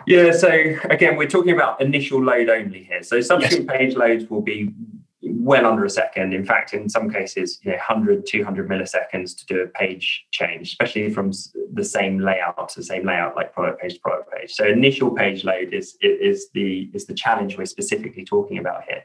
[0.05, 0.49] Yeah, so
[0.89, 3.03] again, we're talking about initial load only here.
[3.03, 3.77] So subsequent yes.
[3.77, 4.71] page loads will be
[5.25, 6.33] well under a second.
[6.33, 10.69] In fact, in some cases, you know, 100, 200 milliseconds to do a page change,
[10.69, 11.31] especially from
[11.73, 14.51] the same layout to the same layout, like product page to product page.
[14.53, 19.03] So initial page load is, is, the, is the challenge we're specifically talking about here.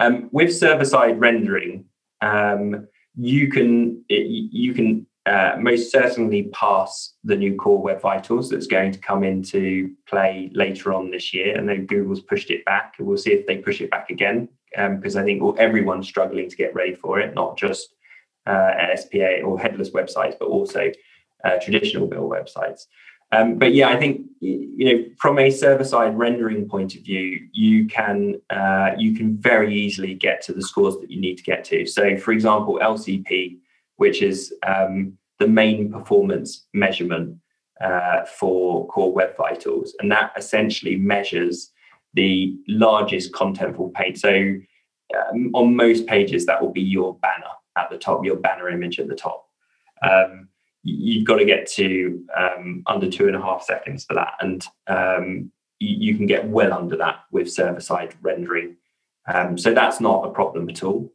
[0.00, 1.84] Um, with server-side rendering,
[2.20, 8.66] um, you can you can uh, most certainly pass the new core web vitals that's
[8.66, 12.94] going to come into play later on this year and then google's pushed it back
[12.98, 16.56] we'll see if they push it back again because um, I think everyone's struggling to
[16.56, 17.94] get ready for it, not just
[18.46, 20.90] uh, SPA or headless websites, but also
[21.44, 22.86] uh, traditional build websites.
[23.30, 27.86] Um, but yeah, I think you know from a server-side rendering point of view, you
[27.86, 31.62] can uh, you can very easily get to the scores that you need to get
[31.64, 31.84] to.
[31.84, 33.58] So, for example, LCP,
[33.96, 37.36] which is um, the main performance measurement
[37.82, 41.70] uh, for Core Web Vitals, and that essentially measures
[42.14, 44.18] the largest contentful page.
[44.18, 44.54] So
[45.16, 48.98] um, on most pages, that will be your banner at the top, your banner image
[48.98, 49.46] at the top.
[50.02, 50.48] Um,
[50.82, 54.64] you've got to get to um, under two and a half seconds for that, and
[54.86, 58.76] um, you, you, can get well under that with server-side rendering.
[59.26, 61.12] Um, so that's not a problem at all.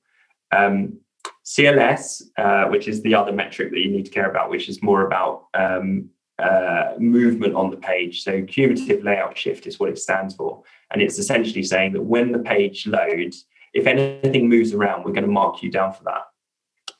[0.51, 0.99] Um,
[1.45, 4.84] CLS, uh, which is the other metric that you need to care about, which is
[4.84, 5.45] more about
[6.39, 8.23] uh, movement on the page.
[8.23, 10.63] So cumulative layout shift is what it stands for.
[10.93, 15.25] And it's essentially saying that when the page loads, if anything moves around, we're going
[15.25, 16.21] to mark you down for that.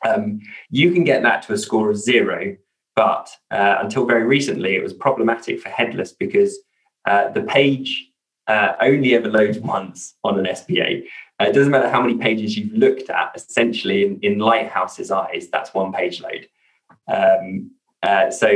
[0.06, 2.58] Um, you can get that to a score of zero,
[2.96, 6.60] but uh, until very recently, it was problematic for headless because
[7.06, 8.10] uh, the page
[8.48, 11.06] uh, only ever loads once on an SPA.
[11.40, 15.48] Uh, it doesn't matter how many pages you've looked at, essentially, in, in Lighthouse's eyes,
[15.52, 16.48] that's one page load.
[17.08, 18.50] Um, uh, so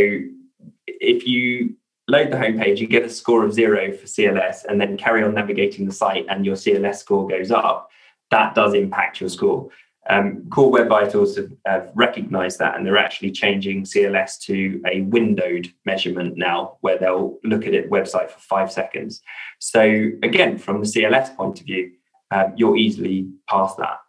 [0.87, 1.75] if you
[2.07, 5.33] load the homepage, you get a score of zero for CLS, and then carry on
[5.33, 7.89] navigating the site, and your CLS score goes up,
[8.31, 9.69] that does impact your score.
[10.09, 15.01] Um, Core Web Vitals have, have, recognized that, and they're actually changing CLS to a
[15.01, 19.21] windowed measurement now, where they'll look at it website for five seconds.
[19.59, 19.81] So
[20.23, 21.91] again, from the CLS point of view,
[22.31, 23.99] um, you're easily past that.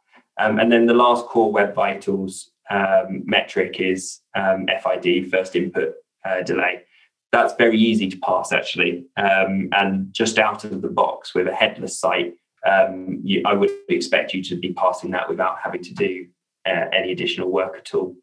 [0.41, 5.95] Um, and then the last Core Web Vitals um, metric is um, FID, first input
[6.25, 6.85] uh, delay.
[7.31, 9.05] That's very easy to pass, actually.
[9.17, 12.35] Um, and just out of the box with a headless site,
[12.67, 16.27] um, you, I would expect you to be passing that without having to do
[16.67, 18.17] uh, any additional work at all.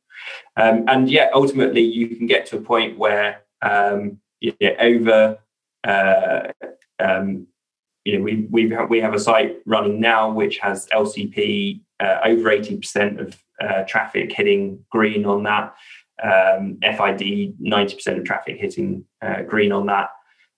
[0.58, 4.20] Um, and yet, ultimately, you can get to a point where um,
[4.80, 5.38] over,
[5.84, 6.48] uh,
[7.00, 7.48] um,
[8.06, 12.50] you know, we we we have a site running now which has LCP uh, over
[12.50, 15.76] eighty percent of uh, traffic hitting green on that.
[16.24, 20.10] Um, FID ninety percent of traffic hitting uh, green on that.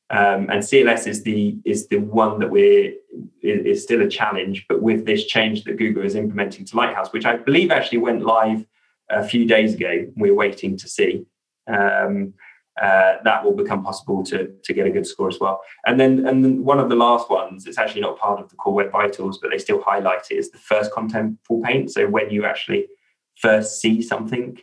[0.10, 2.93] Um, and CLS is the is the one that we're
[3.41, 7.26] is, still a challenge, but with this change that Google is implementing to Lighthouse, which
[7.26, 8.65] I believe actually went live
[9.10, 11.26] a few days ago, we're waiting to see.
[11.67, 12.34] Um,
[12.82, 15.62] uh, that will become possible to, to get a good score as well.
[15.86, 18.56] And then and then one of the last ones, it's actually not part of the
[18.56, 21.91] core web vitals, but they still highlight it is the first contentful paint.
[21.91, 22.88] So when you actually
[23.36, 24.60] first see something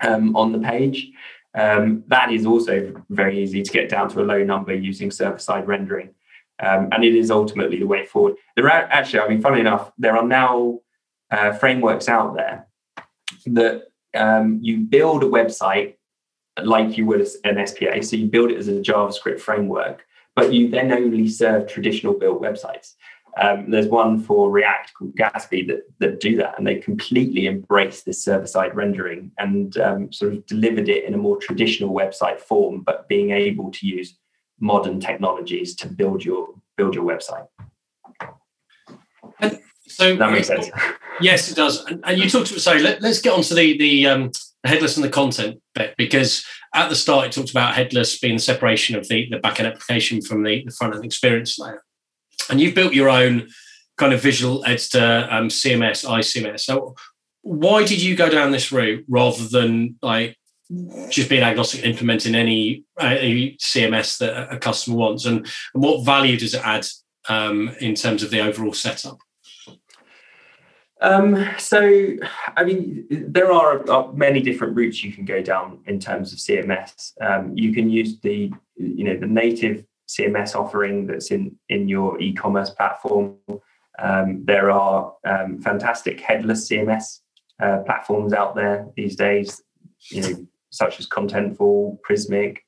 [0.00, 1.10] um, on the page,
[1.54, 5.38] um, that is also very easy to get down to a low number using server
[5.38, 6.10] side rendering.
[6.60, 8.34] Um, and it is ultimately the way forward.
[8.56, 10.80] There are actually, I mean, funnily enough, there are now
[11.30, 12.66] uh, frameworks out there
[13.46, 13.84] that
[14.14, 15.94] um, you build a website
[16.62, 18.02] like you would an SPA.
[18.02, 22.42] So you build it as a JavaScript framework, but you then only serve traditional built
[22.42, 22.94] websites.
[23.40, 28.02] Um, there's one for React called Gatsby that, that do that, and they completely embrace
[28.02, 32.82] this server-side rendering and um, sort of delivered it in a more traditional website form,
[32.82, 34.18] but being able to use
[34.60, 37.46] modern technologies to build your build your website.
[39.40, 40.68] And so that makes sense.
[41.20, 41.84] Yes, it does.
[41.86, 42.48] And, and you talked.
[42.48, 44.30] So let, us get on to the the, um,
[44.62, 48.36] the headless and the content bit because at the start it talked about headless being
[48.36, 51.82] the separation of the the backend application from the, the front end experience layer
[52.50, 53.48] and you've built your own
[53.96, 56.60] kind of visual editor um, CMS, iCMS.
[56.60, 56.94] So
[57.42, 60.36] why did you go down this route rather than like
[61.08, 66.04] just being agnostic, implementing any, uh, any CMS that a customer wants, and, and what
[66.04, 66.86] value does it add
[67.28, 69.18] um, in terms of the overall setup?
[71.00, 72.16] Um, so,
[72.56, 76.40] I mean, there are, are, many different routes you can go down in terms of
[76.40, 77.12] CMS.
[77.20, 82.20] Um, you can use the, you know, the native CMS offering that's in in your
[82.20, 83.36] e-commerce platform.
[83.98, 87.20] Um, there are um, fantastic headless CMS
[87.60, 89.60] uh, platforms out there these days,
[90.10, 92.58] you know, such as Contentful, Prismic.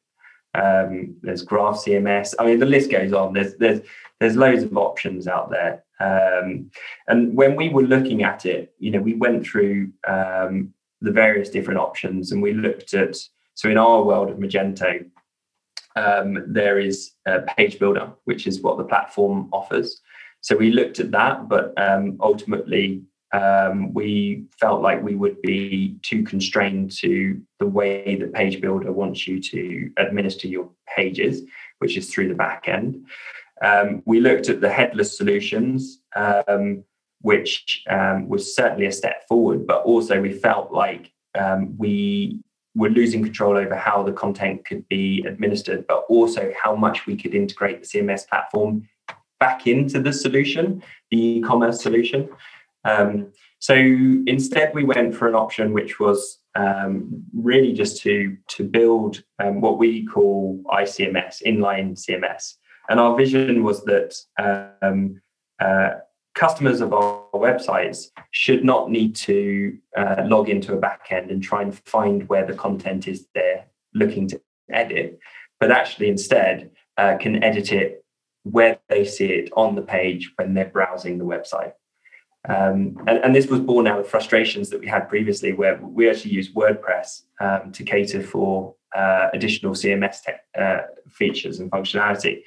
[0.55, 2.35] Um, there's Graph CMS.
[2.39, 3.33] I mean, the list goes on.
[3.33, 3.81] There's there's
[4.19, 5.85] there's loads of options out there.
[6.01, 6.71] Um,
[7.09, 11.51] and when we were looking at it, you know, we went through um, the various
[11.51, 13.17] different options and we looked at.
[13.55, 15.07] So in our world of Magento,
[15.97, 20.01] um, there is a page builder, which is what the platform offers.
[20.41, 25.99] So we looked at that, but um, ultimately um, we felt like we would be
[26.03, 31.43] too constrained to the way that page builder wants you to administer your pages,
[31.79, 33.07] which is through the back end.
[33.63, 36.83] Um, we looked at the headless solutions, um,
[37.21, 41.13] which um, was certainly a step forward, but also we felt like
[41.77, 42.41] we
[42.75, 47.17] we're losing control over how the content could be administered, but also how much we
[47.17, 48.89] could integrate the CMS platform
[49.41, 52.29] back into the solution, the e-commerce solution.
[52.85, 58.65] Um, so instead, we went for an option which was um, really just to to
[58.65, 62.55] build um, what we call ICMS, inline CMS.
[62.89, 64.17] And our vision was that
[64.83, 65.21] um,
[65.61, 65.91] uh,
[66.35, 71.63] customers of our websites should not need to uh, log into a backend and try
[71.63, 73.65] and find where the content is they're
[73.95, 75.19] looking to edit,
[75.59, 78.05] but actually instead uh, can edit it
[78.45, 81.73] where they see it on the page when they're browsing the website.
[82.49, 86.09] Um, and, and, this was born out of frustrations that we had previously, where we
[86.09, 92.41] actually used WordPress um, to cater for uh, additional CMS te- uh, features and functionality.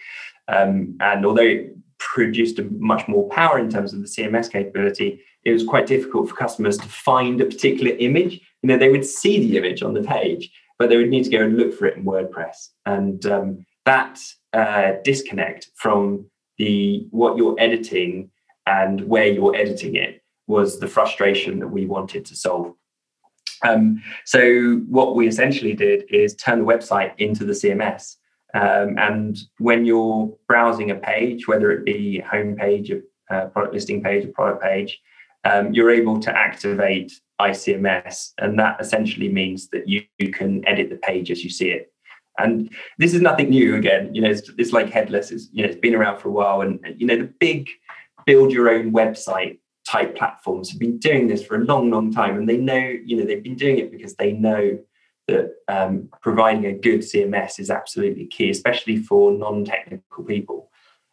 [0.48, 1.70] Um, and although
[2.14, 6.36] produced much more power in terms of the CMS capability, it was quite difficult for
[6.36, 8.42] customers to find a particular image.
[8.62, 11.30] You know, they would see the image on the page, but they would need to
[11.30, 12.70] go and look for it in WordPress.
[12.86, 14.20] And um, that
[14.54, 16.26] uh, disconnect from
[16.58, 18.30] the what you're editing
[18.66, 22.74] and where you're editing it was the frustration that we wanted to solve.
[23.66, 28.18] Um, so what we essentially did is turn the website into the CMS.
[28.54, 33.74] Um, and when you're browsing a page, whether it be home page, a, a product
[33.74, 35.00] listing page, a product page,
[35.44, 40.90] um, you're able to activate ICMS, and that essentially means that you, you, can edit
[40.90, 41.92] the page as you see it.
[42.38, 43.76] And this is nothing new.
[43.76, 45.32] Again, you know, it's, it's like headless.
[45.32, 47.70] It's you know, it's been around for a while, and you know, the big
[48.26, 52.38] build your own website type platforms have been doing this for a long, long time,
[52.38, 54.80] and they know, you know, they've been doing it because they know
[55.28, 60.70] that um, providing a good CMS is absolutely key, especially for non-technical people.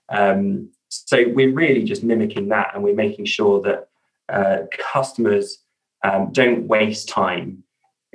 [0.08, 3.88] Um, so we're really just mimicking that, and we're making sure that
[4.28, 5.58] uh, customers
[6.02, 7.64] um, don't waste time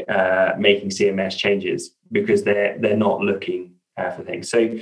[0.09, 4.49] uh, making CMS changes because they're they're not looking uh, for things.
[4.49, 4.77] So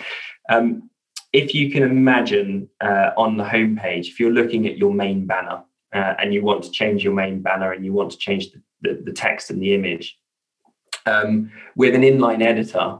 [0.49, 0.89] um,
[1.31, 5.63] if you can imagine uh, on the homepage, if you're looking at your main banner
[5.93, 8.61] uh, and you want to change your main banner and you want to change the,
[8.81, 10.17] the, the text and the image,
[11.05, 12.99] um, with an inline editor,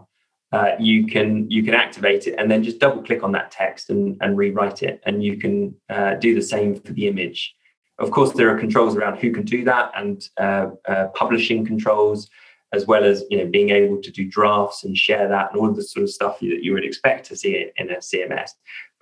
[0.52, 3.90] uh, you can you can activate it and then just double click on that text
[3.90, 7.56] and, and rewrite it, and you can uh, do the same for the image.
[8.00, 12.30] Of course, there are controls around who can do that and uh, uh, publishing controls
[12.74, 15.72] as well as you know being able to do drafts and share that and all
[15.72, 18.52] the sort of stuff that you would expect to see in a CMS.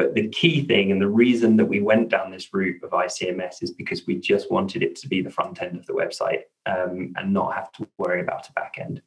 [0.01, 3.61] But the key thing and the reason that we went down this route of ICMS
[3.61, 7.13] is because we just wanted it to be the front end of the website um,
[7.17, 9.03] and not have to worry about a back end.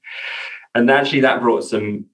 [0.77, 2.05] And actually, that brought some,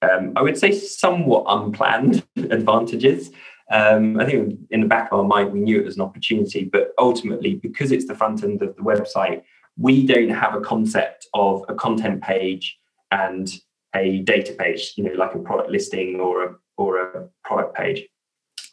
[0.00, 3.30] um, I would say, somewhat unplanned advantages.
[3.70, 6.64] Um, I think in the back of our mind, we knew it was an opportunity,
[6.64, 9.42] but ultimately, because it's the front end of the website,
[9.76, 12.78] we don't have a concept of a content page
[13.10, 13.52] and
[13.94, 18.08] a data page, you know, like a product listing or a or a product page.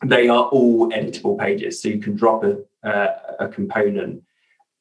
[0.05, 4.23] They are all editable pages, so you can drop a uh, a component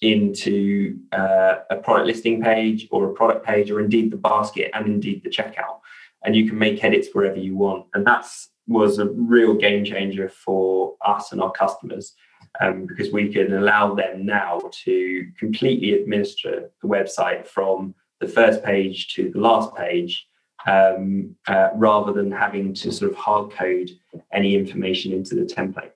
[0.02, 4.86] into uh, a product listing page or a product page, or indeed the basket and
[4.86, 5.80] indeed the checkout,
[6.24, 7.86] and you can make edits wherever you want.
[7.94, 12.14] And that's was a real game changer for us and our customers
[12.60, 18.64] um, because we can allow them now to completely administer the website from the first
[18.64, 20.26] page to the last page
[20.66, 23.90] um, uh, rather than having to sort of hard code
[24.32, 25.92] any information into the template.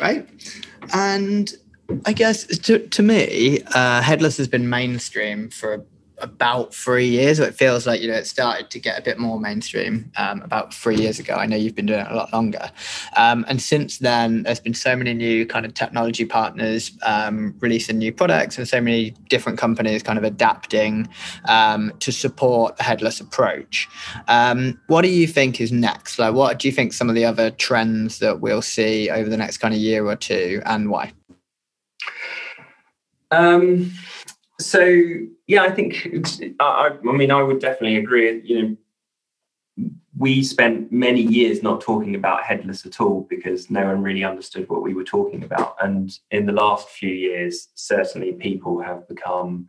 [0.00, 0.28] Right.
[0.92, 1.52] And
[2.04, 5.86] I guess to, to me, uh, headless has been mainstream for
[6.26, 9.18] about three years, or it feels like you know it started to get a bit
[9.18, 11.34] more mainstream um, about three years ago.
[11.34, 12.70] I know you've been doing it a lot longer,
[13.16, 17.98] um, and since then there's been so many new kind of technology partners um, releasing
[17.98, 21.08] new products, and so many different companies kind of adapting
[21.46, 23.88] um, to support the headless approach.
[24.28, 26.18] Um, what do you think is next?
[26.18, 29.36] Like, what do you think some of the other trends that we'll see over the
[29.36, 31.12] next kind of year or two, and why?
[33.30, 33.92] Um,
[34.60, 34.80] so
[35.46, 36.08] yeah, I think
[36.60, 38.40] I, I mean I would definitely agree.
[38.44, 38.76] You know,
[40.16, 44.68] we spent many years not talking about headless at all because no one really understood
[44.68, 45.76] what we were talking about.
[45.80, 49.68] And in the last few years, certainly people have become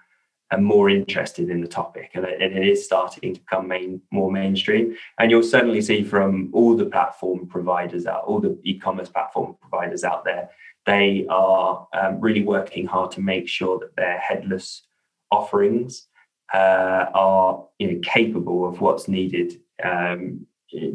[0.49, 4.95] uh, more interested in the topic, and it, is starting to become main, more mainstream.
[5.19, 10.05] And you'll certainly see from all the platform providers out, all the e-commerce platform providers
[10.05, 10.49] out there,
[10.87, 14.83] they are um, really working hard to make sure that their headless
[15.29, 16.07] offerings
[16.53, 20.47] uh, are you know, capable of what's needed um,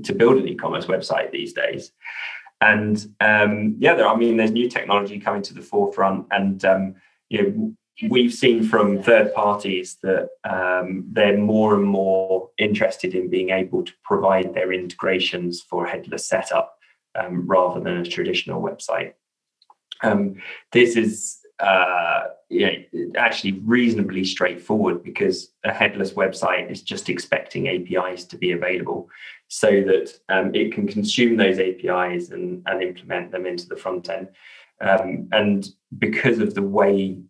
[0.02, 1.92] to build an e-commerce website these days.
[2.62, 6.94] And um, yeah, there, I mean, there's new technology coming to the forefront, and um,
[7.28, 13.28] you know, we've seen from third parties that um, they're more and more interested in
[13.28, 16.78] being able to provide their integrations for headless setup
[17.20, 19.12] um, rather than a traditional website.
[20.02, 20.36] Um,
[20.72, 27.68] this is uh, you know, actually reasonably straightforward because a headless website is just expecting
[27.68, 29.08] APIs to be available
[29.48, 34.08] so that um, it can consume those APIs and, and implement them into the front
[34.08, 34.28] end.
[34.80, 37.20] Um, and because of the way,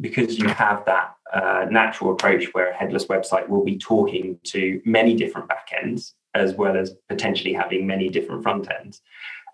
[0.00, 4.80] because you have that uh, natural approach where a headless website will be talking to
[4.84, 9.02] many different backends as well as potentially having many different front ends,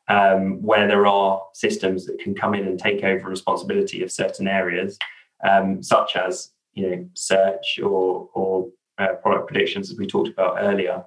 [0.08, 4.46] um, where there are systems that can come in and take over responsibility of certain
[4.46, 4.98] areas,
[5.48, 10.56] um, such as you know search or or uh, product predictions, as we talked about
[10.58, 11.04] earlier.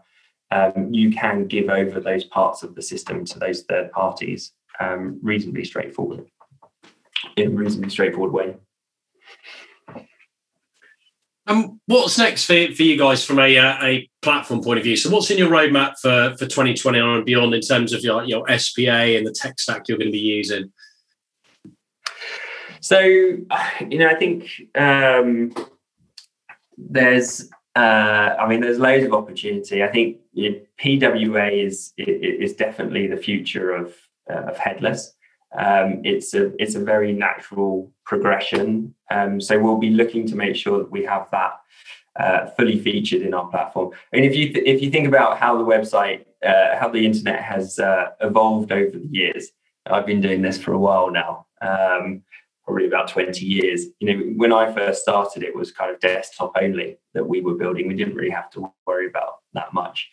[0.51, 5.19] Um, you can give over those parts of the system to those third parties um,
[5.21, 6.25] reasonably straightforward
[7.35, 8.55] in a reasonably straightforward way.
[11.49, 14.95] Um, what's next for, for you guys from a, uh, a platform point of view?
[14.95, 18.45] So, what's in your roadmap for, for 2020 and beyond in terms of your, your
[18.57, 20.71] SPA and the tech stack you're going to be using?
[22.81, 23.47] So, you
[23.97, 25.55] know, I think um,
[26.77, 29.83] there's, uh, I mean, there's loads of opportunity.
[29.83, 33.95] I think you know, PWA is is definitely the future of
[34.29, 35.13] uh, of headless.
[35.57, 38.93] Um, it's a it's a very natural progression.
[39.09, 41.53] Um, so we'll be looking to make sure that we have that
[42.19, 43.91] uh, fully featured in our platform.
[44.13, 47.05] I mean, if you th- if you think about how the website, uh, how the
[47.05, 49.49] internet has uh, evolved over the years,
[49.85, 51.47] I've been doing this for a while now.
[51.61, 52.23] Um,
[52.69, 53.85] probably about 20 years.
[53.99, 57.55] You know, when I first started, it was kind of desktop only that we were
[57.55, 57.87] building.
[57.87, 60.07] We didn't really have to worry about that much.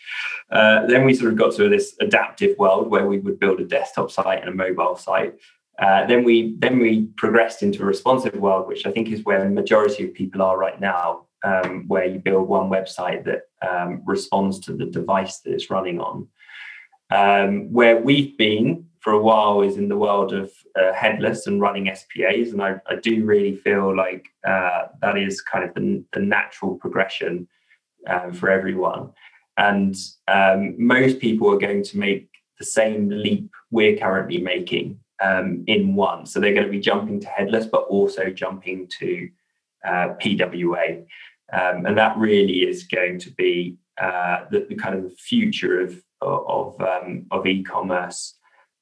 [0.50, 3.64] Uh, then we sort of got to this adaptive world where we would build a
[3.64, 5.34] desktop site and a mobile site.
[5.78, 9.44] Uh, then we then we progressed into a responsive world, which I think is where
[9.44, 14.02] the majority of people are right now, um, where you build one website that um,
[14.06, 16.28] responds to the device that it's running on.
[17.10, 21.60] Um, where we've been for a while is in the world of uh, headless and
[21.60, 22.50] running SPAs.
[22.50, 26.74] And I, I do really feel like uh, that is kind of the, the natural
[26.74, 27.46] progression
[28.08, 29.12] uh, for everyone.
[29.58, 29.94] And
[30.26, 32.28] um, most people are going to make
[32.58, 36.26] the same leap we're currently making um, in one.
[36.26, 39.28] So they're going to be jumping to headless, but also jumping to
[39.86, 41.04] uh, PWA.
[41.52, 46.02] Um, and that really is going to be uh, the, the, kind of future of,
[46.22, 48.34] of, um, of e-commerce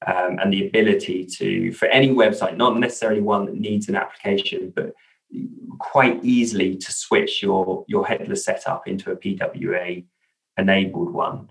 [0.05, 4.71] um, and the ability to, for any website, not necessarily one that needs an application,
[4.75, 4.93] but
[5.79, 10.03] quite easily to switch your, your headless setup into a PWA
[10.57, 11.49] enabled one.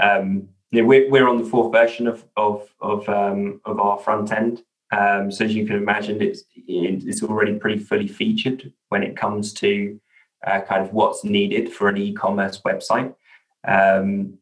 [0.00, 4.62] Um, we're, on the fourth version of, of, of, um, of our front end.
[4.90, 9.52] Um, so as you can imagine, it's, it's already pretty fully featured when it comes
[9.54, 10.00] to
[10.46, 13.14] uh, kind of what's needed for an e-commerce website.
[13.66, 14.38] Um,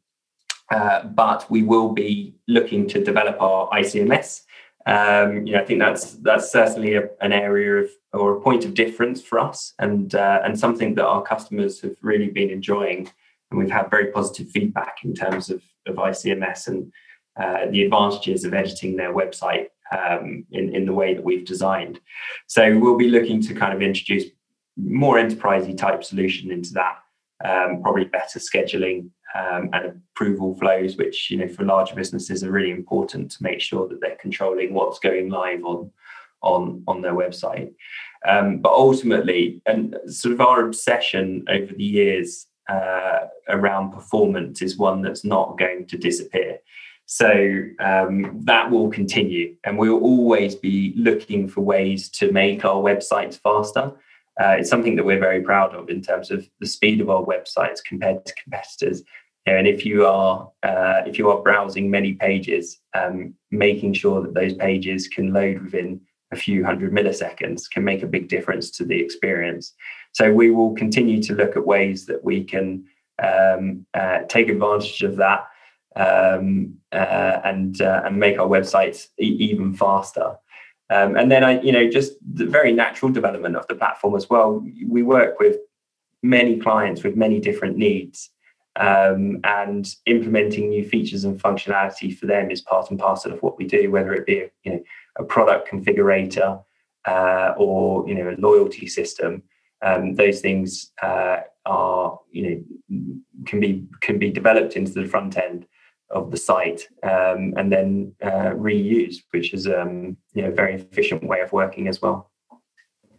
[0.71, 4.43] uh, but we will be looking to develop our ICMS.
[4.87, 8.65] Um, you know, I think that's that's certainly a, an area of or a point
[8.65, 13.11] of difference for us, and uh, and something that our customers have really been enjoying,
[13.51, 16.93] and we've had very positive feedback in terms of of ICMS and
[17.37, 22.01] uh, the advantages of editing their website um, in in the way that we've designed.
[22.47, 24.25] So we'll be looking to kind of introduce
[24.77, 26.99] more enterprisey type solution into that,
[27.45, 32.51] um, probably better scheduling um, and approval flows, which you know for larger businesses are
[32.51, 35.91] really important to make sure that they're controlling what's going live on
[36.43, 37.73] on on their website.
[38.27, 44.77] Um, but ultimately, and sort of our obsession over the years uh, around performance is
[44.77, 46.59] one that's not going to disappear.
[47.07, 47.29] So
[47.81, 53.41] um, that will continue, and we'll always be looking for ways to make our websites
[53.41, 53.93] faster.
[54.41, 57.23] Uh, it's something that we're very proud of in terms of the speed of our
[57.23, 59.03] websites compared to competitors.
[59.47, 64.35] And if you are uh, if you are browsing many pages, um, making sure that
[64.35, 66.01] those pages can load within
[66.33, 69.75] a few hundred milliseconds can make a big difference to the experience.
[70.13, 72.85] So we will continue to look at ways that we can
[73.23, 75.49] um, uh, take advantage of that
[75.97, 80.37] um, uh, and uh, and make our websites e- even faster.
[80.91, 84.29] Um, and then I, you know, just the very natural development of the platform as
[84.29, 84.65] well.
[84.89, 85.57] We work with
[86.23, 88.31] many clients with many different needs,
[88.77, 93.57] um, and implementing new features and functionality for them is part and parcel of what
[93.57, 93.91] we do.
[93.91, 94.83] Whether it be, you know,
[95.19, 96.63] a product configurator
[97.07, 99.43] uh, or you know a loyalty system,
[99.83, 103.15] um, those things uh, are you know
[103.47, 105.67] can be can be developed into the front end
[106.11, 110.75] of the site um, and then uh, reused, which is um, you know a very
[110.75, 112.31] efficient way of working as well.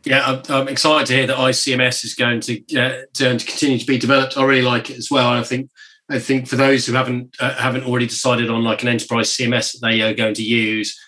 [0.03, 3.99] Yeah, I'm, excited to hear that ICMS is going to, uh, to continue to be
[3.99, 4.35] developed.
[4.35, 5.29] I really like it as well.
[5.29, 5.69] I think
[6.09, 9.73] I think for those who haven't uh, haven't already decided on like an enterprise CMS
[9.73, 10.99] that they are going to use,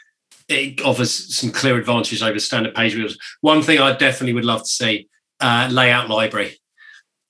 [0.47, 3.17] it offers some clear advantages over standard page builders.
[3.41, 5.09] One thing I definitely would love to see
[5.39, 6.57] uh, layout library.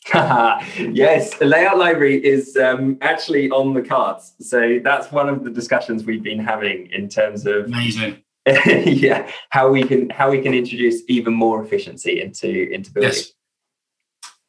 [0.13, 4.33] yes, a layout library is um, actually on the cards.
[4.39, 8.17] So that's one of the discussions we've been having in terms of amazing.
[8.45, 13.11] yeah, how we can how we can introduce even more efficiency into into building.
[13.11, 13.33] Yes.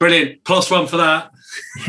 [0.00, 0.44] Brilliant.
[0.44, 1.30] Plus one for that.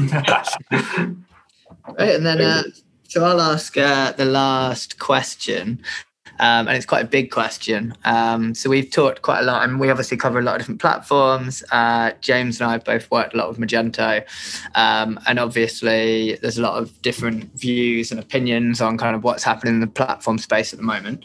[1.98, 2.64] right, and then uh,
[3.08, 5.82] so I'll ask uh, the last question.
[6.40, 7.94] Um, and it's quite a big question.
[8.04, 10.82] Um, so we've talked quite a lot, and we obviously cover a lot of different
[10.82, 11.64] platforms.
[11.72, 14.24] Uh, James and I both worked a lot with Magento,
[14.76, 19.44] um, and obviously there's a lot of different views and opinions on kind of what's
[19.44, 21.24] happening in the platform space at the moment.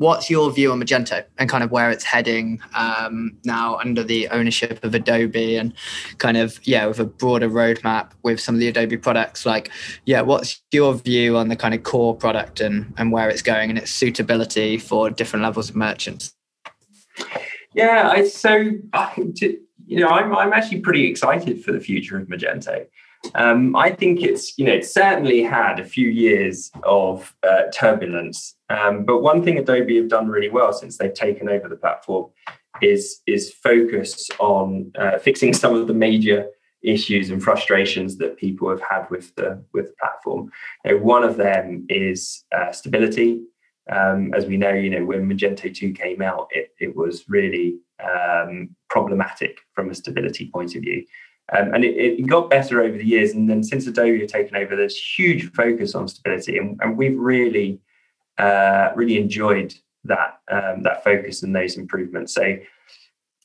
[0.00, 4.28] What's your view on Magento and kind of where it's heading um, now under the
[4.30, 5.74] ownership of Adobe and
[6.16, 9.44] kind of yeah with a broader roadmap with some of the Adobe products?
[9.44, 9.70] Like
[10.06, 13.68] yeah what's your view on the kind of core product and and where it's going
[13.68, 16.32] and its suitability for different levels of merchants?
[17.74, 19.12] Yeah I, so I,
[19.86, 22.86] you know I'm, I'm actually pretty excited for the future of Magento
[23.34, 28.56] um, I think it's you know it's certainly had a few years of uh, turbulence,
[28.70, 32.30] um, but one thing Adobe have done really well since they've taken over the platform
[32.80, 36.46] is is focus on uh, fixing some of the major
[36.82, 40.50] issues and frustrations that people have had with the with the platform.
[40.84, 43.42] You know, one of them is uh, stability.
[43.90, 47.78] Um, as we know, you know when Magento 2 came out, it, it was really
[48.02, 51.04] um, problematic from a stability point of view.
[51.52, 53.32] Um, and it, it, got better over the years.
[53.32, 57.18] And then since Adobe have taken over, there's huge focus on stability, and, and we've
[57.18, 57.80] really,
[58.38, 59.74] uh, really enjoyed
[60.04, 62.34] that um, that focus and those improvements.
[62.34, 62.56] So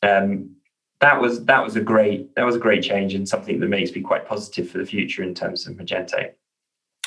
[0.03, 0.55] um,
[1.01, 3.93] that was that was a great that was a great change and something that makes
[3.93, 6.31] me quite positive for the future in terms of Magento.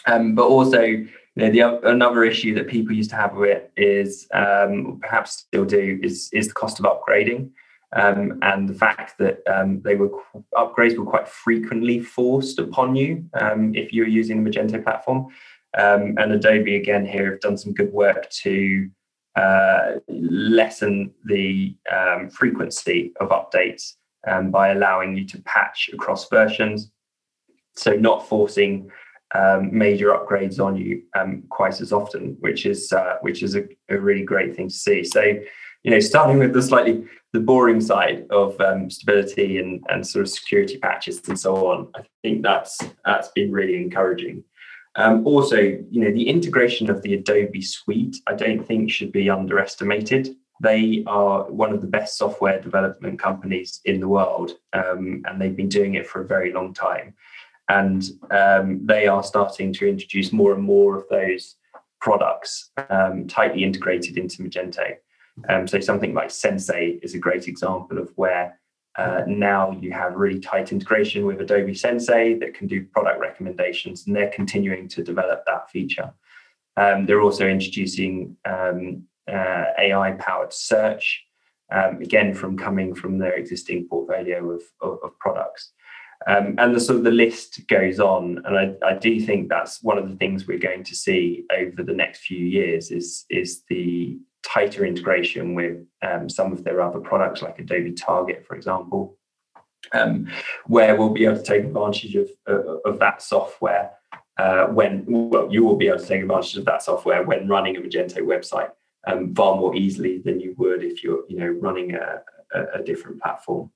[0.07, 3.73] Um, but also, you know, the another issue that people used to have with it
[3.77, 7.51] is um, perhaps still do is is the cost of upgrading
[7.93, 10.11] um, and the fact that um, they were
[10.55, 15.29] upgrades were quite frequently forced upon you um, if you were using the Magento platform.
[15.79, 18.91] Um, and Adobe again here have done some good work to
[19.37, 23.95] uh, lessen the um, frequency of updates
[24.27, 26.91] um, by allowing you to patch across versions.
[27.77, 28.91] So not forcing
[29.71, 31.03] major upgrades on you
[31.49, 35.05] quite as often, which is uh, which is a, a really great thing to see.
[35.05, 35.23] So
[35.85, 40.25] you know, starting with the slightly the boring side of um, stability and, and sort
[40.25, 41.89] of security patches and so on.
[41.95, 44.45] I think that's that's been really encouraging.
[44.97, 49.31] Um, also, you know, the integration of the Adobe suite, I don't think should be
[49.31, 50.35] underestimated.
[50.61, 55.55] They are one of the best software development companies in the world, um, and they've
[55.55, 57.15] been doing it for a very long time.
[57.69, 61.57] And um, they are starting to introduce more and more of those
[62.01, 64.95] products um, tightly integrated into Magento.
[65.49, 68.59] Um, so something like Sensei is a great example of where
[68.97, 74.07] uh, now you have really tight integration with Adobe Sensei that can do product recommendations,
[74.07, 76.13] and they're continuing to develop that feature.
[76.77, 81.25] Um, they're also introducing um, uh, AI-powered search,
[81.71, 85.73] um, again from coming from their existing portfolio of, of, of products.
[86.27, 89.83] Um, and the sort of the list goes on, and I, I, do think that's
[89.83, 93.63] one of the things we're going to see over the next few years is is
[93.69, 94.19] the
[94.55, 99.17] tighter integration with um, some of their other products, like Adobe Target, for example,
[99.93, 100.15] um,
[100.67, 103.91] where we'll be able to take advantage of, uh, of that software
[104.39, 107.77] uh, when, well, you will be able to take advantage of that software when running
[107.77, 108.71] a Magento website
[109.07, 112.23] um, far more easily than you would if you're, you know, running a,
[112.55, 113.71] a, a different platform.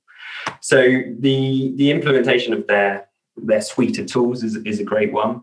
[0.61, 0.81] So
[1.19, 5.43] the the implementation of their their suite of tools is, is a great one.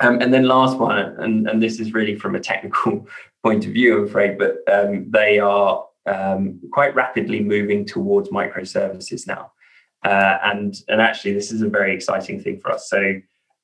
[0.00, 3.06] Um, and then last one, and, and this is really from a technical
[3.42, 9.26] point of view, I'm afraid, but um, they are um, quite rapidly moving towards microservices
[9.26, 9.52] now.
[10.04, 12.88] Uh, and, and actually, this is a very exciting thing for us.
[12.88, 13.20] So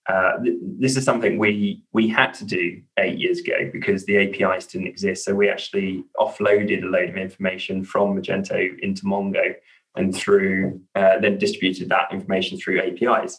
[0.09, 4.17] uh, th- this is something we we had to do eight years ago because the
[4.17, 5.25] APIs didn't exist.
[5.25, 9.55] So we actually offloaded a load of information from Magento into Mongo
[9.95, 13.39] and through uh, then distributed that information through APIs.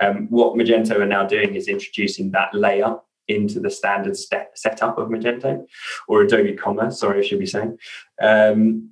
[0.00, 2.96] Um, what Magento are now doing is introducing that layer
[3.28, 5.64] into the standard step setup of Magento
[6.08, 6.98] or Adobe Commerce.
[6.98, 7.78] Sorry, I should be saying.
[8.20, 8.90] Um,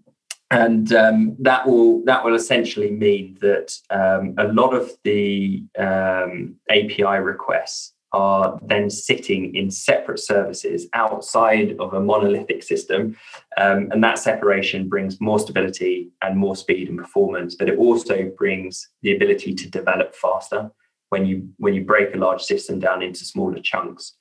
[0.50, 6.54] and um, that will that will essentially mean that um, a lot of the um,
[6.70, 13.14] API requests are then sitting in separate services outside of a monolithic system.
[13.58, 18.32] Um, and that separation brings more stability and more speed and performance, but it also
[18.38, 20.70] brings the ability to develop faster
[21.10, 24.14] when you when you break a large system down into smaller chunks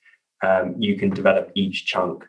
[0.44, 2.28] um, you can develop each chunk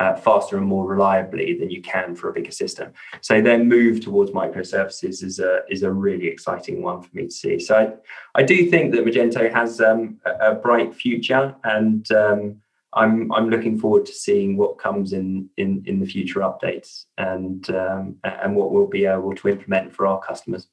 [0.00, 2.90] uh, faster and more reliably than you can for a bigger system.
[3.20, 7.30] So their move towards microservices is a is a really exciting one for me to
[7.30, 7.60] see.
[7.60, 12.56] So I, I do think that Magento has um, a, a, bright future, and um,
[12.94, 17.68] I'm I'm looking forward to seeing what comes in in in the future updates and
[17.70, 20.68] um, and what we'll be able to implement for our customers.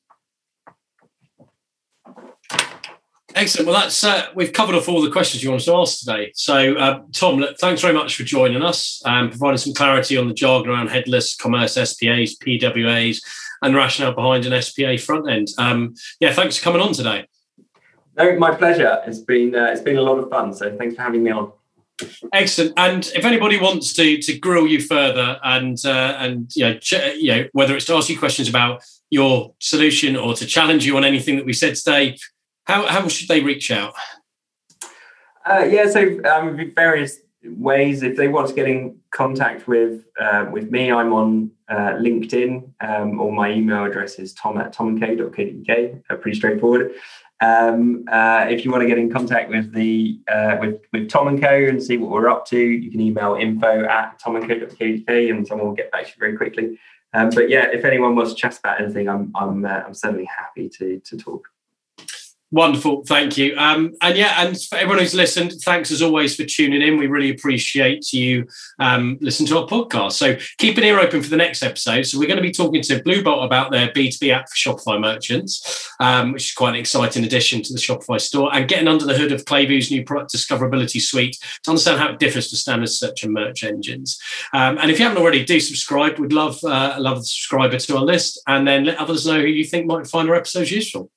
[3.37, 3.67] Excellent.
[3.67, 6.31] Well, that's uh, we've covered off all the questions you wanted to ask today.
[6.33, 10.27] So, uh, Tom, look, thanks very much for joining us and providing some clarity on
[10.27, 13.19] the jargon around headless commerce SPAs, PWAs,
[13.61, 15.49] and rationale behind an SPA front end.
[15.59, 17.27] Um, yeah, thanks for coming on today.
[18.17, 19.03] No, my pleasure.
[19.05, 20.51] It's been uh, it's been a lot of fun.
[20.55, 21.51] So, thanks for having me on.
[22.33, 22.73] Excellent.
[22.75, 27.15] And if anybody wants to to grill you further and uh, and you know, ch-
[27.19, 28.81] you know whether it's to ask you questions about
[29.11, 32.17] your solution or to challenge you on anything that we said today
[32.67, 33.93] how, how should they reach out?
[35.45, 38.03] Uh, yeah, so um, various ways.
[38.03, 42.69] If they want to get in contact with uh, with me, I'm on uh, LinkedIn,
[42.81, 46.01] um, or my email address is tom at tomandco.co.uk.
[46.09, 46.91] Uh, pretty straightforward.
[47.39, 51.29] Um, uh, if you want to get in contact with the uh, with with Tom
[51.29, 55.47] and Co and see what we're up to, you can email info at tomandco.co.uk and
[55.47, 56.77] someone will get back to you very quickly.
[57.13, 60.25] Um, but yeah, if anyone wants to chat about anything, I'm I'm uh, I'm certainly
[60.25, 61.47] happy to to talk.
[62.49, 63.57] Wonderful, thank you.
[63.57, 66.97] Um, and yeah, and for everyone who's listened, thanks as always for tuning in.
[66.97, 68.47] We really appreciate you
[68.79, 70.13] um, listening to our podcast.
[70.13, 72.03] So keep an ear open for the next episode.
[72.03, 75.91] So we're going to be talking to Bluebolt about their B2B app for Shopify merchants,
[75.99, 79.17] um, which is quite an exciting addition to the Shopify store, and getting under the
[79.17, 83.23] hood of Klevu's new product discoverability suite to understand how it differs to standard search
[83.23, 84.17] and merch engines.
[84.53, 86.17] Um, and if you haven't already, do subscribe.
[86.17, 89.47] We'd love uh, love the subscriber to our list, and then let others know who
[89.47, 91.11] you think might find our episodes useful.